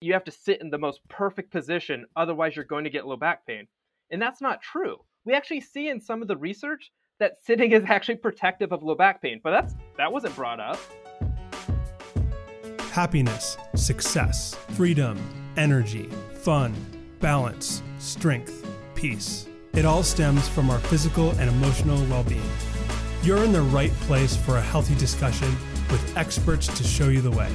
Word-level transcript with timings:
you 0.00 0.12
have 0.12 0.24
to 0.24 0.30
sit 0.30 0.60
in 0.60 0.70
the 0.70 0.78
most 0.78 1.00
perfect 1.08 1.50
position, 1.50 2.06
otherwise, 2.14 2.54
you're 2.54 2.64
going 2.64 2.84
to 2.84 2.90
get 2.90 3.06
low 3.06 3.16
back 3.16 3.46
pain. 3.46 3.66
And 4.10 4.22
that's 4.22 4.40
not 4.40 4.62
true. 4.62 4.96
We 5.24 5.34
actually 5.34 5.60
see 5.60 5.88
in 5.88 6.00
some 6.00 6.22
of 6.22 6.28
the 6.28 6.36
research 6.36 6.92
that 7.18 7.34
sitting 7.44 7.72
is 7.72 7.82
actually 7.88 8.16
protective 8.16 8.72
of 8.72 8.82
low 8.82 8.94
back 8.94 9.20
pain, 9.20 9.40
but 9.42 9.50
that's 9.50 9.74
that 9.96 10.12
wasn't 10.12 10.36
brought 10.36 10.60
up. 10.60 10.78
Happiness, 12.92 13.56
success, 13.74 14.56
freedom, 14.70 15.18
energy, 15.56 16.08
fun, 16.32 16.74
balance, 17.20 17.82
strength, 17.98 18.66
peace. 18.94 19.46
It 19.74 19.84
all 19.84 20.02
stems 20.02 20.48
from 20.48 20.70
our 20.70 20.78
physical 20.78 21.30
and 21.32 21.50
emotional 21.50 22.04
well 22.06 22.24
being. 22.24 22.50
You're 23.22 23.44
in 23.44 23.52
the 23.52 23.62
right 23.62 23.92
place 24.02 24.36
for 24.36 24.56
a 24.56 24.62
healthy 24.62 24.94
discussion 24.94 25.54
with 25.90 26.16
experts 26.16 26.68
to 26.68 26.84
show 26.84 27.08
you 27.08 27.20
the 27.20 27.30
way. 27.30 27.50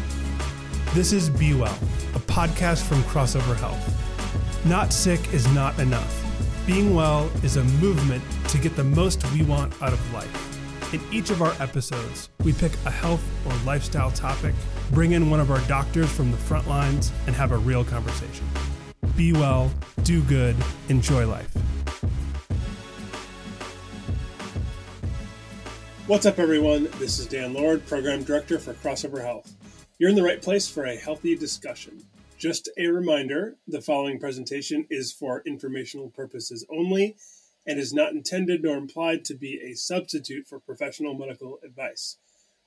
This 0.94 1.12
is 1.12 1.28
Be 1.28 1.56
Well, 1.56 1.76
a 2.14 2.20
podcast 2.20 2.84
from 2.84 3.02
Crossover 3.06 3.56
Health. 3.56 4.64
Not 4.64 4.94
sick 4.94 5.34
is 5.34 5.52
not 5.52 5.80
enough. 5.80 6.24
Being 6.68 6.94
well 6.94 7.32
is 7.42 7.58
a 7.58 7.64
movement 7.64 8.24
to 8.50 8.60
get 8.60 8.76
the 8.76 8.84
most 8.84 9.26
we 9.32 9.42
want 9.42 9.74
out 9.82 9.92
of 9.92 10.14
life. 10.14 10.94
In 10.94 11.02
each 11.12 11.32
of 11.32 11.42
our 11.42 11.60
episodes, 11.60 12.30
we 12.44 12.54
pick 12.54 12.74
a 12.86 12.92
health 12.92 13.24
or 13.48 13.56
lifestyle 13.66 14.12
topic, 14.12 14.54
bring 14.92 15.14
in 15.14 15.32
one 15.32 15.40
of 15.40 15.50
our 15.50 15.62
doctors 15.62 16.12
from 16.12 16.30
the 16.30 16.38
front 16.38 16.68
lines, 16.70 17.12
and 17.26 17.36
have 17.36 17.54
a 17.54 17.58
real 17.58 17.84
conversation. 17.84 18.46
Be 19.18 19.34
well, 19.34 19.74
do 20.04 20.22
good, 20.22 20.56
enjoy 20.90 21.26
life. 21.26 21.50
What's 26.06 26.28
up, 26.28 26.38
everyone? 26.38 26.88
This 27.00 27.18
is 27.18 27.26
Dan 27.26 27.56
Lord, 27.56 27.84
Program 27.88 28.22
Director 28.22 28.60
for 28.60 28.76
Crossover 28.76 29.24
Health. 29.24 29.53
You're 30.00 30.10
in 30.10 30.16
the 30.16 30.24
right 30.24 30.42
place 30.42 30.68
for 30.68 30.86
a 30.86 30.96
healthy 30.96 31.36
discussion. 31.36 32.04
Just 32.40 32.68
a 32.80 32.88
reminder 32.88 33.58
the 33.68 33.80
following 33.80 34.20
presentation 34.20 34.88
is 34.90 35.14
for 35.14 35.44
informational 35.46 36.10
purposes 36.10 36.66
only 36.68 37.16
and 37.68 37.80
is 37.80 37.94
not 37.94 38.12
intended 38.12 38.64
nor 38.64 38.76
implied 38.76 39.24
to 39.26 39.36
be 39.36 39.62
a 39.62 39.76
substitute 39.76 40.48
for 40.48 40.60
professional 40.60 41.14
medical 41.14 41.60
advice. 41.64 42.18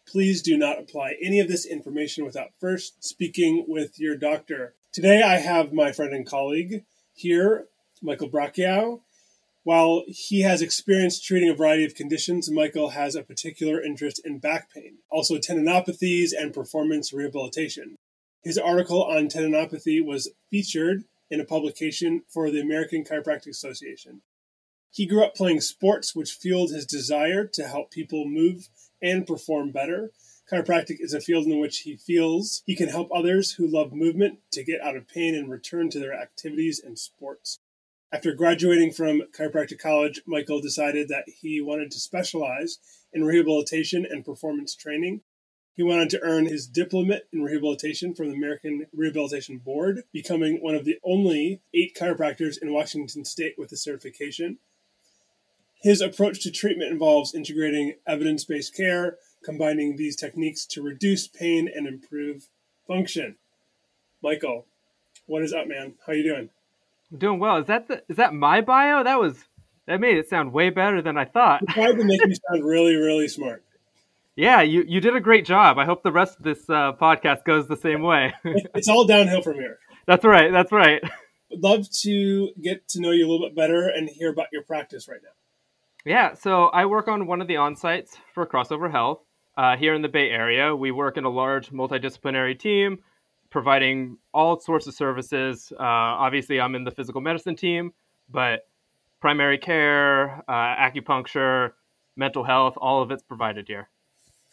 Please 0.07 0.41
do 0.41 0.57
not 0.57 0.79
apply 0.79 1.17
any 1.21 1.41
of 1.41 1.49
this 1.49 1.67
information 1.67 2.25
without 2.25 2.53
first 2.61 3.03
speaking 3.03 3.65
with 3.67 3.99
your 3.99 4.17
doctor. 4.17 4.75
Today 4.93 5.21
I 5.21 5.39
have 5.39 5.73
my 5.73 5.91
friend 5.91 6.15
and 6.15 6.25
colleague 6.25 6.85
here, 7.13 7.67
Michael 8.01 8.29
Braccio. 8.29 9.03
While 9.67 10.05
he 10.07 10.43
has 10.43 10.63
experience 10.63 11.19
treating 11.19 11.49
a 11.49 11.55
variety 11.55 11.85
of 11.85 11.97
conditions, 11.97 12.49
Michael 12.49 12.91
has 12.91 13.17
a 13.17 13.25
particular 13.25 13.83
interest 13.83 14.21
in 14.25 14.39
back 14.39 14.73
pain, 14.73 14.99
also 15.11 15.39
tendinopathies 15.39 16.31
and 16.39 16.55
performance 16.55 17.13
rehabilitation. 17.13 17.97
His 18.45 18.59
article 18.59 19.03
on 19.03 19.27
tendinopathy 19.27 20.01
was 20.01 20.31
featured 20.53 21.03
in 21.33 21.41
a 21.41 21.45
publication 21.45 22.23
for 22.29 22.49
the 22.49 22.61
American 22.61 23.03
Chiropractic 23.03 23.49
Association. 23.49 24.23
He 24.93 25.05
grew 25.05 25.25
up 25.25 25.35
playing 25.35 25.63
sports, 25.63 26.15
which 26.15 26.35
fueled 26.35 26.71
his 26.71 26.87
desire 26.87 27.45
to 27.45 27.67
help 27.67 27.91
people 27.91 28.25
move 28.25 28.69
and 29.03 29.27
perform 29.27 29.73
better. 29.73 30.13
Chiropractic 30.49 30.99
is 31.01 31.13
a 31.13 31.21
field 31.21 31.47
in 31.47 31.59
which 31.59 31.79
he 31.79 31.97
feels 31.97 32.63
he 32.67 32.77
can 32.77 32.89
help 32.89 33.11
others 33.13 33.55
who 33.55 33.67
love 33.67 33.93
movement 33.93 34.39
to 34.53 34.63
get 34.63 34.81
out 34.81 34.95
of 34.95 35.09
pain 35.09 35.35
and 35.35 35.51
return 35.51 35.91
to 35.91 35.99
their 35.99 36.15
activities 36.15 36.79
and 36.79 36.97
sports. 36.97 37.59
After 38.17 38.33
graduating 38.33 38.93
from 38.93 39.25
chiropractic 39.31 39.79
college, 39.79 40.23
Michael 40.25 40.63
decided 40.63 41.09
that 41.09 41.29
he 41.29 41.61
wanted 41.61 41.91
to 41.91 42.01
specialize 42.01 42.79
in 43.13 43.25
rehabilitation 43.25 44.07
and 44.09 44.25
performance 44.25 44.75
training. 44.75 45.21
He 45.75 45.83
went 45.83 46.01
on 46.01 46.09
to 46.09 46.23
earn 46.23 46.47
his 46.47 46.67
diploma 46.67 47.21
in 47.31 47.43
rehabilitation 47.43 48.15
from 48.15 48.31
the 48.31 48.37
American 48.37 48.87
Rehabilitation 48.95 49.59
Board, 49.59 50.05
becoming 50.15 50.63
one 50.63 50.75
of 50.75 50.87
the 50.87 50.99
only 51.05 51.61
eight 51.75 51.95
chiropractors 51.95 52.57
in 52.57 52.73
Washington 52.73 53.27
state 53.27 53.57
with 53.59 53.69
the 53.69 53.77
certification. 53.77 54.61
His 55.83 56.01
approach 56.01 56.43
to 56.45 56.51
treatment 56.51 56.91
involves 56.91 57.35
integrating 57.35 57.97
evidence 58.07 58.47
based 58.47 58.75
care, 58.75 59.19
combining 59.45 59.97
these 59.97 60.17
techniques 60.17 60.65
to 60.69 60.81
reduce 60.81 61.29
pain 61.29 61.69
and 61.69 61.87
improve 61.87 62.49
function. 62.89 63.37
Michael, 64.23 64.65
what 65.27 65.43
is 65.43 65.53
up, 65.53 65.69
man? 65.69 65.97
How 66.07 66.15
you 66.15 66.23
doing? 66.23 66.49
I'm 67.11 67.19
doing 67.19 67.39
well. 67.39 67.59
Is 67.59 67.67
that 67.67 67.89
the 67.89 68.03
is 68.09 68.17
that 68.17 68.35
my 68.35 68.61
bio? 68.61 69.05
That 69.05 69.21
was 69.21 69.45
that 69.87 70.01
made 70.01 70.17
it 70.17 70.29
sound 70.29 70.53
way 70.53 70.71
better 70.71 71.01
than 71.01 71.17
I 71.17 71.25
thought. 71.25 71.63
You 71.63 71.75
tried 71.75 71.93
to 71.93 72.05
make 72.05 72.25
me 72.25 72.35
sound 72.51 72.65
really, 72.65 72.97
really 72.97 73.29
smart. 73.29 73.63
Yeah, 74.35 74.61
you, 74.61 74.85
you 74.87 75.01
did 75.01 75.17
a 75.17 75.21
great 75.21 75.47
job. 75.47 75.79
I 75.79 75.87
hope 75.87 76.03
the 76.03 76.13
rest 76.13 76.37
of 76.37 76.45
this 76.45 76.69
uh, 76.69 76.93
podcast 77.01 77.45
goes 77.45 77.69
the 77.69 77.77
same 77.77 78.03
way. 78.03 78.35
it's 78.45 78.89
all 78.89 79.07
downhill 79.07 79.41
from 79.41 79.55
here. 79.55 79.79
That's 80.07 80.27
right. 80.27 80.53
That's 80.53 80.71
right. 80.71 81.03
Would 81.51 81.63
love 81.63 81.91
to 82.03 82.51
get 82.61 82.87
to 82.89 83.01
know 83.01 83.13
you 83.13 83.27
a 83.27 83.29
little 83.31 83.47
bit 83.47 83.57
better 83.57 83.89
and 83.89 84.11
hear 84.11 84.31
about 84.31 84.49
your 84.53 84.63
practice 84.63 85.09
right 85.09 85.21
now. 85.23 85.31
Yeah, 86.05 86.35
so 86.35 86.67
I 86.67 86.85
work 86.87 87.09
on 87.09 87.27
one 87.27 87.41
of 87.41 87.49
the 87.49 87.57
on 87.57 87.77
sites 87.77 88.17
for 88.35 88.47
Crossover 88.47 88.91
Health 88.91 89.21
uh, 89.57 89.77
here 89.77 89.95
in 89.95 90.03
the 90.03 90.09
Bay 90.09 90.29
Area. 90.31 90.77
We 90.77 90.91
work 90.91 91.17
in 91.17 91.25
a 91.25 91.31
large 91.31 91.71
multidisciplinary 91.71 92.59
team 92.59 92.99
providing 93.51 94.19
all 94.33 94.59
sorts 94.61 94.87
of 94.87 94.95
services. 94.95 95.73
Uh, 95.73 95.83
obviously, 95.83 96.61
I'm 96.61 96.75
in 96.75 96.85
the 96.85 96.91
physical 96.91 97.21
medicine 97.21 97.57
team, 97.57 97.93
but 98.29 98.67
primary 99.21 99.59
care, 99.59 100.43
uh, 100.49 100.77
acupuncture, 100.77 101.73
mental 102.17 102.45
health, 102.45 102.75
all 102.77 103.03
of 103.03 103.11
it's 103.11 103.23
provided 103.23 103.69
here. 103.69 103.89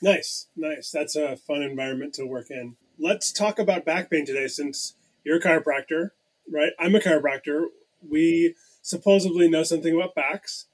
Nice, 0.01 0.47
nice. 0.55 0.91
That's 0.91 1.15
a 1.15 1.37
fun 1.37 1.61
environment 1.61 2.13
to 2.15 2.25
work 2.25 2.49
in. 2.49 2.75
Let's 2.99 3.31
talk 3.31 3.57
about 3.59 3.85
back 3.85 4.09
pain 4.09 4.25
today 4.25 4.47
since 4.47 4.95
you're 5.23 5.37
a 5.37 5.41
chiropractor, 5.41 6.11
right? 6.51 6.73
I'm 6.79 6.95
a 6.95 6.99
chiropractor. 6.99 7.67
We 8.07 8.55
supposedly 8.81 9.49
know 9.49 9.63
something 9.63 9.95
about 9.95 10.13
backs. 10.13 10.65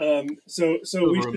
Um, 0.00 0.38
so 0.46 0.78
so 0.82 1.10
we 1.10 1.22
should, 1.22 1.36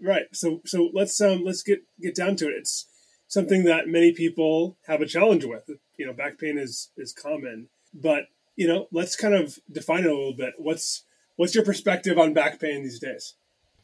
right. 0.00 0.26
So 0.32 0.60
so 0.64 0.90
let's 0.94 1.20
um 1.20 1.44
let's 1.44 1.62
get 1.62 1.82
get 2.00 2.14
down 2.14 2.36
to 2.36 2.46
it. 2.46 2.54
It's 2.58 2.86
something 3.28 3.64
that 3.64 3.86
many 3.86 4.12
people 4.12 4.76
have 4.86 5.00
a 5.00 5.06
challenge 5.06 5.44
with. 5.44 5.70
You 5.96 6.06
know, 6.06 6.12
back 6.12 6.38
pain 6.38 6.58
is 6.58 6.90
is 6.96 7.12
common, 7.12 7.68
but 7.94 8.24
you 8.56 8.66
know, 8.66 8.88
let's 8.90 9.14
kind 9.14 9.34
of 9.34 9.58
define 9.70 10.00
it 10.00 10.10
a 10.10 10.14
little 10.14 10.34
bit. 10.36 10.54
What's 10.58 11.04
what's 11.36 11.54
your 11.54 11.64
perspective 11.64 12.18
on 12.18 12.34
back 12.34 12.58
pain 12.58 12.82
these 12.82 12.98
days? 12.98 13.34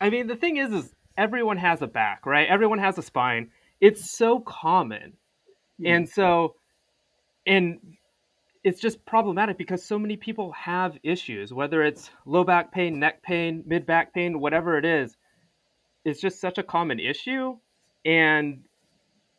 I 0.00 0.10
mean, 0.10 0.26
the 0.26 0.36
thing 0.36 0.56
is, 0.56 0.72
is 0.72 0.92
everyone 1.16 1.58
has 1.58 1.80
a 1.82 1.86
back, 1.86 2.26
right? 2.26 2.48
Everyone 2.48 2.80
has 2.80 2.98
a 2.98 3.02
spine. 3.02 3.50
It's 3.80 4.10
so 4.10 4.40
common, 4.40 5.12
mm-hmm. 5.80 5.86
and 5.86 6.08
so, 6.08 6.56
and 7.46 7.78
it's 8.64 8.80
just 8.80 9.04
problematic 9.04 9.58
because 9.58 9.84
so 9.84 9.98
many 9.98 10.16
people 10.16 10.52
have 10.52 10.96
issues, 11.02 11.52
whether 11.52 11.82
it's 11.82 12.10
low 12.24 12.44
back 12.44 12.72
pain, 12.72 12.98
neck 12.98 13.22
pain, 13.22 13.62
mid 13.66 13.84
back 13.86 14.14
pain, 14.14 14.40
whatever 14.40 14.78
it 14.78 14.84
is. 14.84 15.16
It's 16.04 16.20
just 16.20 16.40
such 16.40 16.58
a 16.58 16.62
common 16.62 16.98
issue, 16.98 17.56
and 18.04 18.62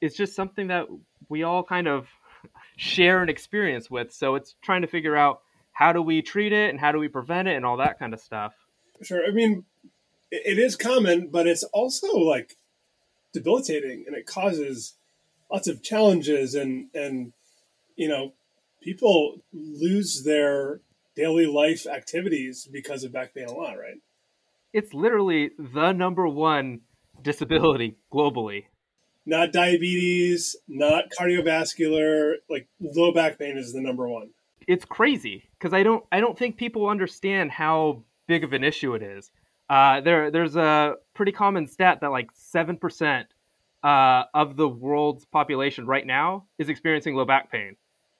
it's 0.01 0.15
just 0.15 0.35
something 0.35 0.67
that 0.67 0.87
we 1.29 1.43
all 1.43 1.63
kind 1.63 1.87
of 1.87 2.07
share 2.77 3.21
an 3.21 3.29
experience 3.29 3.89
with. 3.89 4.11
So 4.11 4.35
it's 4.35 4.55
trying 4.61 4.81
to 4.81 4.87
figure 4.87 5.15
out 5.15 5.41
how 5.71 5.91
do 5.91 6.01
we 6.01 6.21
treat 6.21 6.53
it 6.53 6.69
and 6.69 6.79
how 6.79 6.91
do 6.91 6.99
we 6.99 7.07
prevent 7.07 7.47
it 7.47 7.55
and 7.55 7.65
all 7.65 7.77
that 7.77 7.99
kind 7.99 8.13
of 8.13 8.19
stuff. 8.19 8.53
Sure. 9.01 9.25
I 9.25 9.31
mean, 9.31 9.65
it 10.31 10.57
is 10.57 10.75
common, 10.75 11.27
but 11.27 11.47
it's 11.47 11.63
also 11.63 12.17
like 12.17 12.55
debilitating 13.33 14.05
and 14.07 14.15
it 14.15 14.25
causes 14.25 14.93
lots 15.51 15.67
of 15.67 15.83
challenges 15.83 16.55
and, 16.55 16.87
and, 16.93 17.33
you 17.95 18.07
know, 18.07 18.33
people 18.81 19.41
lose 19.53 20.23
their 20.23 20.79
daily 21.15 21.45
life 21.45 21.85
activities 21.87 22.67
because 22.71 23.03
of 23.03 23.11
back 23.11 23.33
pain 23.33 23.47
a 23.47 23.53
lot, 23.53 23.73
right? 23.77 23.97
It's 24.73 24.93
literally 24.93 25.51
the 25.57 25.91
number 25.91 26.27
one 26.27 26.81
disability 27.21 27.97
globally 28.13 28.65
not 29.25 29.51
diabetes, 29.51 30.55
not 30.67 31.05
cardiovascular. 31.19 32.35
Like 32.49 32.67
low 32.79 33.11
back 33.11 33.39
pain 33.39 33.57
is 33.57 33.73
the 33.73 33.81
number 33.81 34.07
one. 34.07 34.29
It's 34.67 34.85
crazy 34.85 35.49
because 35.57 35.73
I 35.73 35.83
don't 35.83 36.03
I 36.11 36.19
don't 36.19 36.37
think 36.37 36.57
people 36.57 36.87
understand 36.87 37.51
how 37.51 38.03
big 38.27 38.43
of 38.43 38.53
an 38.53 38.63
issue 38.63 38.93
it 38.95 39.03
is. 39.03 39.31
Uh, 39.69 40.01
there 40.01 40.31
there's 40.31 40.55
a 40.55 40.95
pretty 41.13 41.31
common 41.31 41.67
stat 41.67 41.99
that 42.01 42.11
like 42.11 42.29
seven 42.33 42.77
percent 42.77 43.27
uh, 43.83 44.23
of 44.33 44.55
the 44.55 44.67
world's 44.67 45.25
population 45.25 45.85
right 45.85 46.05
now 46.05 46.45
is 46.57 46.69
experiencing 46.69 47.15
low 47.15 47.25
back 47.25 47.51
pain, 47.51 47.75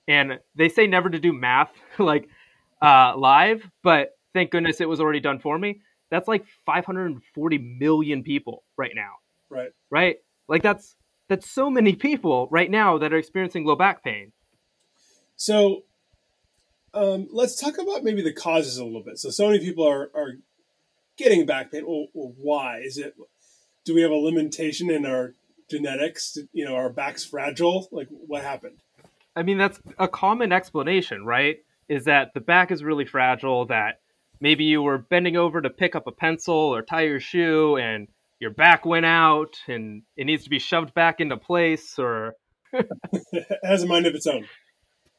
and 0.07 0.40
they 0.56 0.69
say 0.69 0.88
never 0.88 1.10
to 1.10 1.19
do 1.19 1.34
math 1.34 1.72
like 2.00 2.28
uh, 2.81 3.16
live, 3.16 3.69
but 3.84 4.18
thank 4.34 4.52
goodness 4.52 4.81
it 4.81 4.90
was 4.90 5.00
already 5.00 5.19
done 5.19 5.40
for 5.40 5.57
me. 5.57 5.81
That's 6.12 6.28
like 6.28 6.46
540 6.66 7.57
million 7.80 8.24
people 8.24 8.63
right 8.78 8.92
now. 8.94 9.13
Right. 9.50 9.69
Right 9.90 10.18
like 10.47 10.63
that's 10.63 10.95
that's 11.27 11.50
so 11.50 11.69
many 11.69 11.95
people 11.95 12.47
right 12.51 12.69
now 12.69 12.97
that 12.97 13.13
are 13.13 13.18
experiencing 13.18 13.65
low 13.65 13.75
back 13.75 14.03
pain. 14.03 14.31
So 15.36 15.83
um, 16.94 17.27
let's 17.31 17.59
talk 17.59 17.77
about 17.77 18.03
maybe 18.03 18.21
the 18.21 18.33
causes 18.33 18.77
a 18.77 18.86
little 18.86 19.03
bit. 19.03 19.18
So 19.19 19.30
so 19.30 19.47
many 19.47 19.59
people 19.59 19.88
are 19.88 20.12
are 20.15 20.33
getting 21.18 21.45
back 21.45 21.71
pain. 21.71 21.86
Well, 21.86 22.07
well 22.13 22.33
why 22.38 22.80
is 22.80 22.97
it? 22.97 23.15
Do 23.83 23.94
we 23.94 24.01
have 24.01 24.12
a 24.12 24.15
limitation 24.15 24.89
in 24.89 25.06
our 25.06 25.36
genetics? 25.69 26.38
You 26.53 26.65
know, 26.65 26.75
our 26.75 26.89
back's 26.89 27.25
fragile. 27.25 27.88
Like 27.92 28.07
what 28.09 28.44
happened? 28.44 28.77
I 29.36 29.44
mean, 29.44 29.57
that's 29.57 29.80
a 30.00 30.07
common 30.07 30.51
explanation, 30.51 31.25
right? 31.25 31.57
Is 31.89 32.06
that 32.06 32.33
the 32.33 32.39
back 32.39 32.71
is 32.71 32.83
really 32.83 33.06
fragile, 33.06 33.65
that 33.65 34.00
maybe 34.39 34.63
you 34.63 34.81
were 34.81 34.97
bending 34.97 35.36
over 35.36 35.62
to 35.62 35.69
pick 35.69 35.95
up 35.95 36.07
a 36.07 36.12
pencil 36.12 36.56
or 36.56 36.81
tie 36.81 37.03
your 37.03 37.19
shoe 37.19 37.77
and 37.77 38.07
your 38.40 38.52
back 38.52 38.86
went 38.86 39.06
out 39.06 39.56
and 39.68 40.04
it 40.18 40.26
needs 40.26 40.44
to 40.44 40.50
be 40.50 40.60
shoved 40.60 40.94
back 40.94 41.20
into 41.20 41.38
place 41.38 41.98
or 41.98 42.36
it 42.74 42.88
has 43.64 43.84
a 43.84 43.88
mind 43.88 44.06
of 44.06 44.16
its 44.16 44.28
own. 44.28 44.46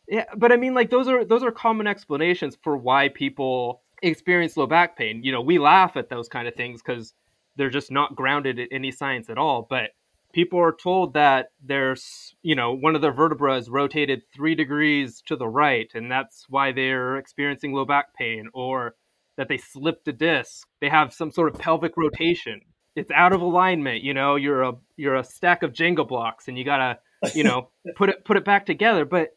Yeah, 0.08 0.24
but 0.36 0.52
I 0.52 0.56
mean 0.56 0.74
like 0.74 0.90
those 0.90 1.08
are 1.08 1.24
those 1.24 1.42
are 1.42 1.50
common 1.50 1.86
explanations 1.86 2.56
for 2.62 2.76
why 2.76 3.08
people 3.08 3.82
experience 4.02 4.56
low 4.56 4.66
back 4.66 4.96
pain. 4.96 5.22
You 5.24 5.32
know, 5.32 5.40
we 5.40 5.58
laugh 5.58 5.96
at 5.96 6.08
those 6.08 6.28
kind 6.28 6.46
of 6.46 6.54
things 6.54 6.82
cuz 6.82 7.14
they're 7.56 7.70
just 7.70 7.90
not 7.90 8.14
grounded 8.14 8.58
in 8.58 8.68
any 8.70 8.90
science 8.90 9.30
at 9.30 9.38
all, 9.38 9.66
but 9.68 9.90
people 10.32 10.60
are 10.60 10.76
told 10.80 11.14
that 11.14 11.48
there's, 11.62 12.34
you 12.42 12.54
know, 12.54 12.72
one 12.72 12.94
of 12.94 13.00
their 13.00 13.12
vertebrae 13.12 13.56
is 13.56 13.70
rotated 13.70 14.22
3 14.34 14.54
degrees 14.54 15.22
to 15.22 15.36
the 15.36 15.48
right 15.48 15.90
and 15.94 16.10
that's 16.10 16.46
why 16.48 16.70
they're 16.70 17.16
experiencing 17.16 17.72
low 17.72 17.86
back 17.86 18.14
pain 18.14 18.48
or 18.52 18.94
that 19.36 19.48
they 19.48 19.58
slipped 19.58 20.06
a 20.08 20.12
disc. 20.12 20.68
They 20.80 20.88
have 20.88 21.12
some 21.12 21.30
sort 21.30 21.52
of 21.52 21.60
pelvic 21.60 21.96
rotation. 21.96 22.60
It's 22.96 23.10
out 23.10 23.32
of 23.32 23.42
alignment. 23.42 24.02
You 24.02 24.14
know, 24.14 24.36
you're 24.36 24.62
a 24.62 24.72
you're 24.96 25.16
a 25.16 25.24
stack 25.24 25.62
of 25.62 25.72
Jenga 25.72 26.06
blocks, 26.06 26.48
and 26.48 26.58
you 26.58 26.64
gotta 26.64 26.98
you 27.34 27.44
know 27.44 27.68
put 27.96 28.08
it 28.08 28.24
put 28.24 28.36
it 28.36 28.44
back 28.44 28.66
together. 28.66 29.04
But 29.04 29.36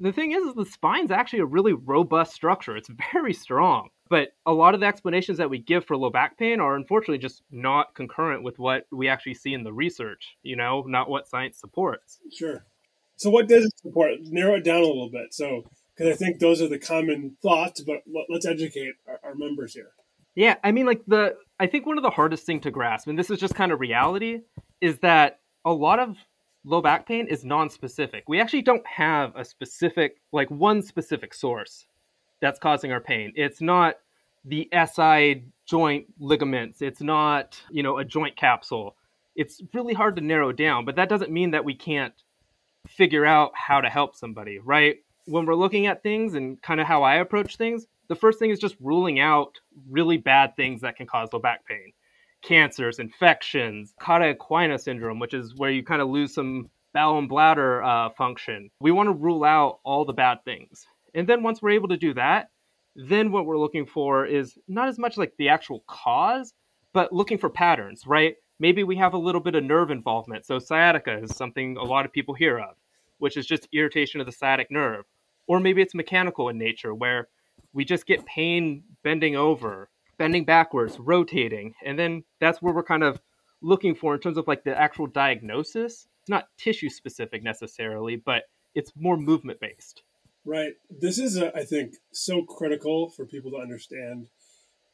the 0.00 0.12
thing 0.12 0.32
is, 0.32 0.42
is 0.44 0.54
the 0.54 0.66
spine's 0.66 1.10
actually 1.10 1.40
a 1.40 1.46
really 1.46 1.72
robust 1.72 2.34
structure. 2.34 2.76
It's 2.76 2.90
very 3.12 3.32
strong. 3.32 3.90
But 4.10 4.30
a 4.44 4.52
lot 4.52 4.74
of 4.74 4.80
the 4.80 4.86
explanations 4.86 5.38
that 5.38 5.48
we 5.48 5.58
give 5.58 5.86
for 5.86 5.96
low 5.96 6.10
back 6.10 6.36
pain 6.36 6.60
are 6.60 6.76
unfortunately 6.76 7.18
just 7.18 7.42
not 7.50 7.94
concurrent 7.94 8.42
with 8.42 8.58
what 8.58 8.86
we 8.92 9.08
actually 9.08 9.34
see 9.34 9.54
in 9.54 9.64
the 9.64 9.72
research. 9.72 10.36
You 10.42 10.56
know, 10.56 10.82
not 10.86 11.08
what 11.08 11.28
science 11.28 11.58
supports. 11.58 12.18
Sure. 12.32 12.64
So 13.16 13.30
what 13.30 13.48
does 13.48 13.66
it 13.66 13.72
support? 13.78 14.12
Narrow 14.22 14.56
it 14.56 14.64
down 14.64 14.82
a 14.82 14.86
little 14.86 15.10
bit. 15.10 15.32
So 15.32 15.64
because 15.96 16.12
I 16.12 16.16
think 16.16 16.38
those 16.38 16.60
are 16.60 16.68
the 16.68 16.78
common 16.78 17.36
thoughts. 17.42 17.80
But 17.80 18.02
let's 18.28 18.46
educate 18.46 18.94
our, 19.06 19.20
our, 19.22 19.34
members 19.34 19.74
here. 19.74 19.90
Yeah, 20.34 20.56
I 20.64 20.72
mean, 20.72 20.86
like 20.86 21.02
the 21.06 21.36
I 21.60 21.66
think 21.66 21.86
one 21.86 21.98
of 21.98 22.02
the 22.02 22.10
hardest 22.10 22.44
thing 22.44 22.60
to 22.60 22.70
grasp, 22.70 23.08
and 23.08 23.18
this 23.18 23.30
is 23.30 23.38
just 23.38 23.54
kind 23.54 23.72
of 23.72 23.80
reality, 23.80 24.40
is 24.80 24.98
that 25.00 25.40
a 25.64 25.72
lot 25.72 26.00
of 26.00 26.16
low 26.64 26.80
back 26.80 27.06
pain 27.06 27.26
is 27.28 27.44
non-specific. 27.44 28.24
We 28.26 28.40
actually 28.40 28.62
don't 28.62 28.86
have 28.86 29.36
a 29.36 29.44
specific, 29.44 30.16
like 30.32 30.50
one 30.50 30.82
specific 30.82 31.34
source 31.34 31.86
that's 32.40 32.58
causing 32.58 32.90
our 32.90 33.00
pain. 33.00 33.32
It's 33.36 33.60
not 33.60 33.96
the 34.44 34.68
SI 34.72 35.44
joint 35.66 36.06
ligaments. 36.18 36.82
It's 36.82 37.00
not, 37.00 37.60
you 37.70 37.82
know, 37.82 37.98
a 37.98 38.04
joint 38.04 38.36
capsule. 38.36 38.96
It's 39.36 39.62
really 39.72 39.94
hard 39.94 40.16
to 40.16 40.22
narrow 40.22 40.52
down, 40.52 40.84
but 40.84 40.96
that 40.96 41.08
doesn't 41.08 41.30
mean 41.30 41.52
that 41.52 41.64
we 41.64 41.74
can't 41.74 42.14
figure 42.88 43.24
out 43.24 43.52
how 43.54 43.80
to 43.80 43.88
help 43.88 44.16
somebody, 44.16 44.58
right? 44.58 44.96
when 45.26 45.46
we're 45.46 45.54
looking 45.54 45.86
at 45.86 46.02
things 46.02 46.34
and 46.34 46.60
kind 46.62 46.80
of 46.80 46.86
how 46.86 47.02
I 47.02 47.16
approach 47.16 47.56
things, 47.56 47.86
the 48.08 48.14
first 48.14 48.38
thing 48.38 48.50
is 48.50 48.58
just 48.58 48.76
ruling 48.80 49.20
out 49.20 49.58
really 49.88 50.16
bad 50.16 50.56
things 50.56 50.80
that 50.82 50.96
can 50.96 51.06
cause 51.06 51.28
low 51.32 51.38
back 51.38 51.66
pain. 51.66 51.92
Cancers, 52.42 52.98
infections, 52.98 53.94
cauda 54.00 54.34
equina 54.34 54.78
syndrome, 54.78 55.18
which 55.18 55.34
is 55.34 55.54
where 55.56 55.70
you 55.70 55.82
kind 55.82 56.02
of 56.02 56.08
lose 56.08 56.34
some 56.34 56.68
bowel 56.92 57.18
and 57.18 57.28
bladder 57.28 57.82
uh, 57.82 58.10
function. 58.10 58.70
We 58.80 58.92
want 58.92 59.08
to 59.08 59.14
rule 59.14 59.44
out 59.44 59.80
all 59.84 60.04
the 60.04 60.12
bad 60.12 60.44
things. 60.44 60.86
And 61.14 61.28
then 61.28 61.42
once 61.42 61.62
we're 61.62 61.70
able 61.70 61.88
to 61.88 61.96
do 61.96 62.14
that, 62.14 62.50
then 62.96 63.32
what 63.32 63.46
we're 63.46 63.58
looking 63.58 63.86
for 63.86 64.26
is 64.26 64.56
not 64.68 64.88
as 64.88 64.98
much 64.98 65.16
like 65.16 65.32
the 65.38 65.48
actual 65.48 65.82
cause, 65.88 66.54
but 66.92 67.12
looking 67.12 67.38
for 67.38 67.50
patterns, 67.50 68.06
right? 68.06 68.36
Maybe 68.60 68.84
we 68.84 68.96
have 68.96 69.14
a 69.14 69.18
little 69.18 69.40
bit 69.40 69.56
of 69.56 69.64
nerve 69.64 69.90
involvement. 69.90 70.46
So 70.46 70.58
sciatica 70.58 71.18
is 71.22 71.34
something 71.34 71.76
a 71.76 71.82
lot 71.82 72.04
of 72.04 72.12
people 72.12 72.34
hear 72.34 72.58
of, 72.58 72.76
which 73.18 73.36
is 73.36 73.46
just 73.46 73.68
irritation 73.72 74.20
of 74.20 74.26
the 74.26 74.32
sciatic 74.32 74.70
nerve 74.70 75.04
or 75.46 75.60
maybe 75.60 75.82
it's 75.82 75.94
mechanical 75.94 76.48
in 76.48 76.58
nature 76.58 76.94
where 76.94 77.28
we 77.74 77.84
just 77.84 78.06
get 78.06 78.24
pain 78.24 78.84
bending 79.02 79.36
over, 79.36 79.90
bending 80.16 80.44
backwards, 80.44 80.98
rotating, 80.98 81.74
and 81.84 81.98
then 81.98 82.24
that's 82.40 82.62
where 82.62 82.72
we're 82.72 82.82
kind 82.82 83.02
of 83.02 83.20
looking 83.60 83.94
for 83.94 84.14
in 84.14 84.20
terms 84.20 84.38
of 84.38 84.46
like 84.46 84.64
the 84.64 84.78
actual 84.78 85.06
diagnosis. 85.06 86.06
It's 86.22 86.30
not 86.30 86.48
tissue 86.56 86.88
specific 86.88 87.42
necessarily, 87.42 88.16
but 88.16 88.44
it's 88.74 88.92
more 88.96 89.16
movement 89.16 89.60
based. 89.60 90.02
Right. 90.44 90.74
This 90.90 91.18
is, 91.18 91.36
a, 91.36 91.54
I 91.56 91.64
think, 91.64 91.94
so 92.12 92.42
critical 92.42 93.10
for 93.10 93.26
people 93.26 93.50
to 93.52 93.58
understand. 93.58 94.28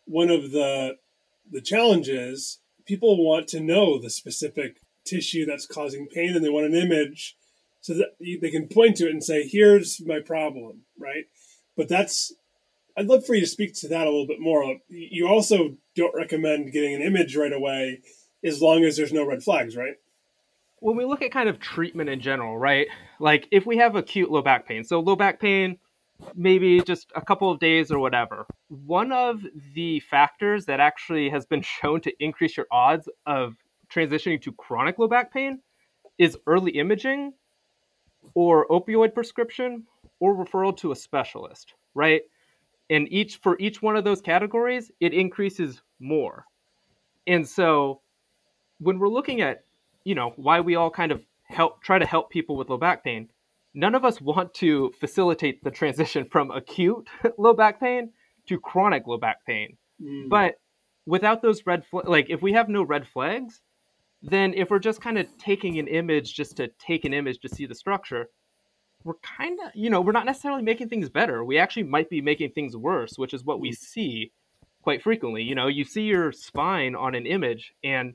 One 0.07 0.31
of 0.31 0.51
the 0.51 0.97
the 1.51 1.61
challenges 1.61 2.59
people 2.87 3.25
want 3.25 3.49
to 3.49 3.61
know 3.61 4.01
the 4.01 4.11
specific 4.11 4.81
tissue 5.05 5.45
that's 5.45 5.67
causing 5.67 6.07
pain, 6.07 6.35
and 6.35 6.45
they 6.45 6.49
want 6.49 6.67
an 6.67 6.75
image 6.75 7.37
so 7.81 7.95
that 7.95 8.11
they 8.21 8.51
can 8.51 8.69
point 8.69 8.97
to 8.97 9.07
it 9.07 9.11
and 9.11 9.25
say, 9.25 9.47
"Here's 9.47 10.01
my 10.05 10.21
problem," 10.21 10.83
right? 10.99 11.25
But 11.77 11.89
that's 11.89 12.33
I'd 12.97 13.07
love 13.07 13.25
for 13.25 13.35
you 13.35 13.41
to 13.41 13.47
speak 13.47 13.75
to 13.77 13.89
that 13.89 14.07
a 14.07 14.11
little 14.11 14.27
bit 14.27 14.41
more. 14.41 14.77
You 14.89 15.29
also 15.29 15.77
don't 15.97 16.15
recommend 16.15 16.73
getting 16.73 16.95
an 16.95 17.03
image 17.03 17.37
right 17.37 17.53
away 17.53 18.01
as 18.45 18.61
long 18.61 18.85
as 18.85 18.97
there's 18.97 19.13
no 19.13 19.25
red 19.25 19.43
flags, 19.43 19.77
right? 19.77 19.95
When 20.79 20.97
we 20.97 21.05
look 21.05 21.23
at 21.23 21.31
kind 21.31 21.49
of 21.49 21.61
treatment 21.61 22.09
in 22.09 22.21
general, 22.21 22.59
right? 22.59 22.87
Like 23.19 23.47
if 23.51 23.67
we 23.67 23.77
have 23.79 23.97
acute 23.97 24.31
low 24.31 24.43
back 24.43 24.67
pain, 24.67 24.83
so 24.85 25.01
low 25.01 25.15
back 25.15 25.41
pain, 25.41 25.79
maybe 26.35 26.81
just 26.81 27.11
a 27.15 27.21
couple 27.21 27.51
of 27.51 27.61
days 27.61 27.91
or 27.91 27.99
whatever. 27.99 28.47
One 28.69 29.13
of 29.13 29.43
the 29.75 30.01
factors 30.01 30.67
that 30.67 30.81
actually 30.81 31.29
has 31.31 31.47
been 31.47 31.63
shown 31.81 32.01
to 32.03 32.13
increase 32.19 32.57
your 32.57 32.67
odds 32.71 33.09
of 33.27 33.55
transitioning 33.93 34.41
to 34.43 34.53
chronic 34.53 34.99
low 34.99 35.09
back 35.09 35.33
pain 35.33 35.61
is 36.19 36.37
early 36.47 36.73
imaging 36.73 37.33
or 38.35 38.67
opioid 38.69 39.15
prescription 39.15 39.85
or 40.19 40.35
referral 40.35 40.77
to 40.77 40.93
a 40.93 40.97
specialist, 40.97 41.75
right? 41.95 42.23
And 42.91 43.11
each 43.11 43.37
for 43.37 43.57
each 43.59 43.81
one 43.81 43.97
of 43.97 44.05
those 44.05 44.21
categories, 44.21 44.91
it 45.01 45.15
increases 45.15 45.81
more. 46.01 46.45
And 47.27 47.49
so 47.49 48.01
when 48.81 48.99
we're 48.99 49.09
looking 49.09 49.41
at, 49.41 49.65
you 50.05 50.15
know, 50.15 50.33
why 50.37 50.61
we 50.61 50.75
all 50.75 50.91
kind 50.91 51.13
of 51.13 51.23
help 51.45 51.83
try 51.83 51.99
to 51.99 52.07
help 52.07 52.31
people 52.31 52.57
with 52.57 52.69
low 52.69 52.77
back 52.77 53.05
pain, 53.05 53.31
none 53.75 53.95
of 53.95 54.05
us 54.05 54.21
want 54.21 54.53
to 54.55 54.93
facilitate 54.99 55.63
the 55.63 55.71
transition 55.71 56.25
from 56.25 56.51
acute 56.51 57.09
low 57.39 57.55
back 57.55 57.79
pain 57.79 58.11
to 58.49 58.59
chronic 58.59 59.07
low 59.07 59.19
back 59.19 59.45
pain. 59.47 59.77
Mm. 60.03 60.29
But 60.29 60.57
without 61.07 61.43
those 61.43 61.65
red 61.67 61.85
flags, 61.87 62.09
like 62.09 62.27
if 62.29 62.43
we 62.43 62.53
have 62.53 62.69
no 62.69 62.83
red 62.83 63.07
flags, 63.07 63.61
then 64.23 64.53
if 64.55 64.69
we're 64.69 64.81
just 64.81 65.01
kind 65.01 65.19
of 65.19 65.27
taking 65.39 65.79
an 65.79 65.87
image 65.87 66.35
just 66.35 66.57
to 66.57 66.69
take 66.79 67.05
an 67.05 67.15
image 67.15 67.39
to 67.41 67.49
see 67.49 67.67
the 67.67 67.75
structure, 67.75 68.29
we're 69.05 69.15
kind 69.15 69.59
of, 69.65 69.71
you 69.75 69.91
know, 69.91 70.01
we're 70.01 70.13
not 70.13 70.27
necessarily 70.27 70.63
making 70.63 70.89
things 70.89 71.09
better. 71.09 71.45
We 71.45 71.59
actually 71.59 71.85
might 71.85 72.11
be 72.11 72.21
making 72.21 72.51
things 72.51 72.77
worse, 72.77 73.17
which 73.17 73.35
is 73.35 73.45
what 73.45 73.61
we 73.61 73.73
see 73.73 74.33
quite 74.83 75.03
frequently. 75.03 75.43
You 75.43 75.55
know, 75.55 75.67
you 75.67 75.85
see 75.85 76.03
your 76.03 76.33
spine 76.33 76.95
on 76.95 77.15
an 77.15 77.27
image 77.27 77.75
and 77.83 78.15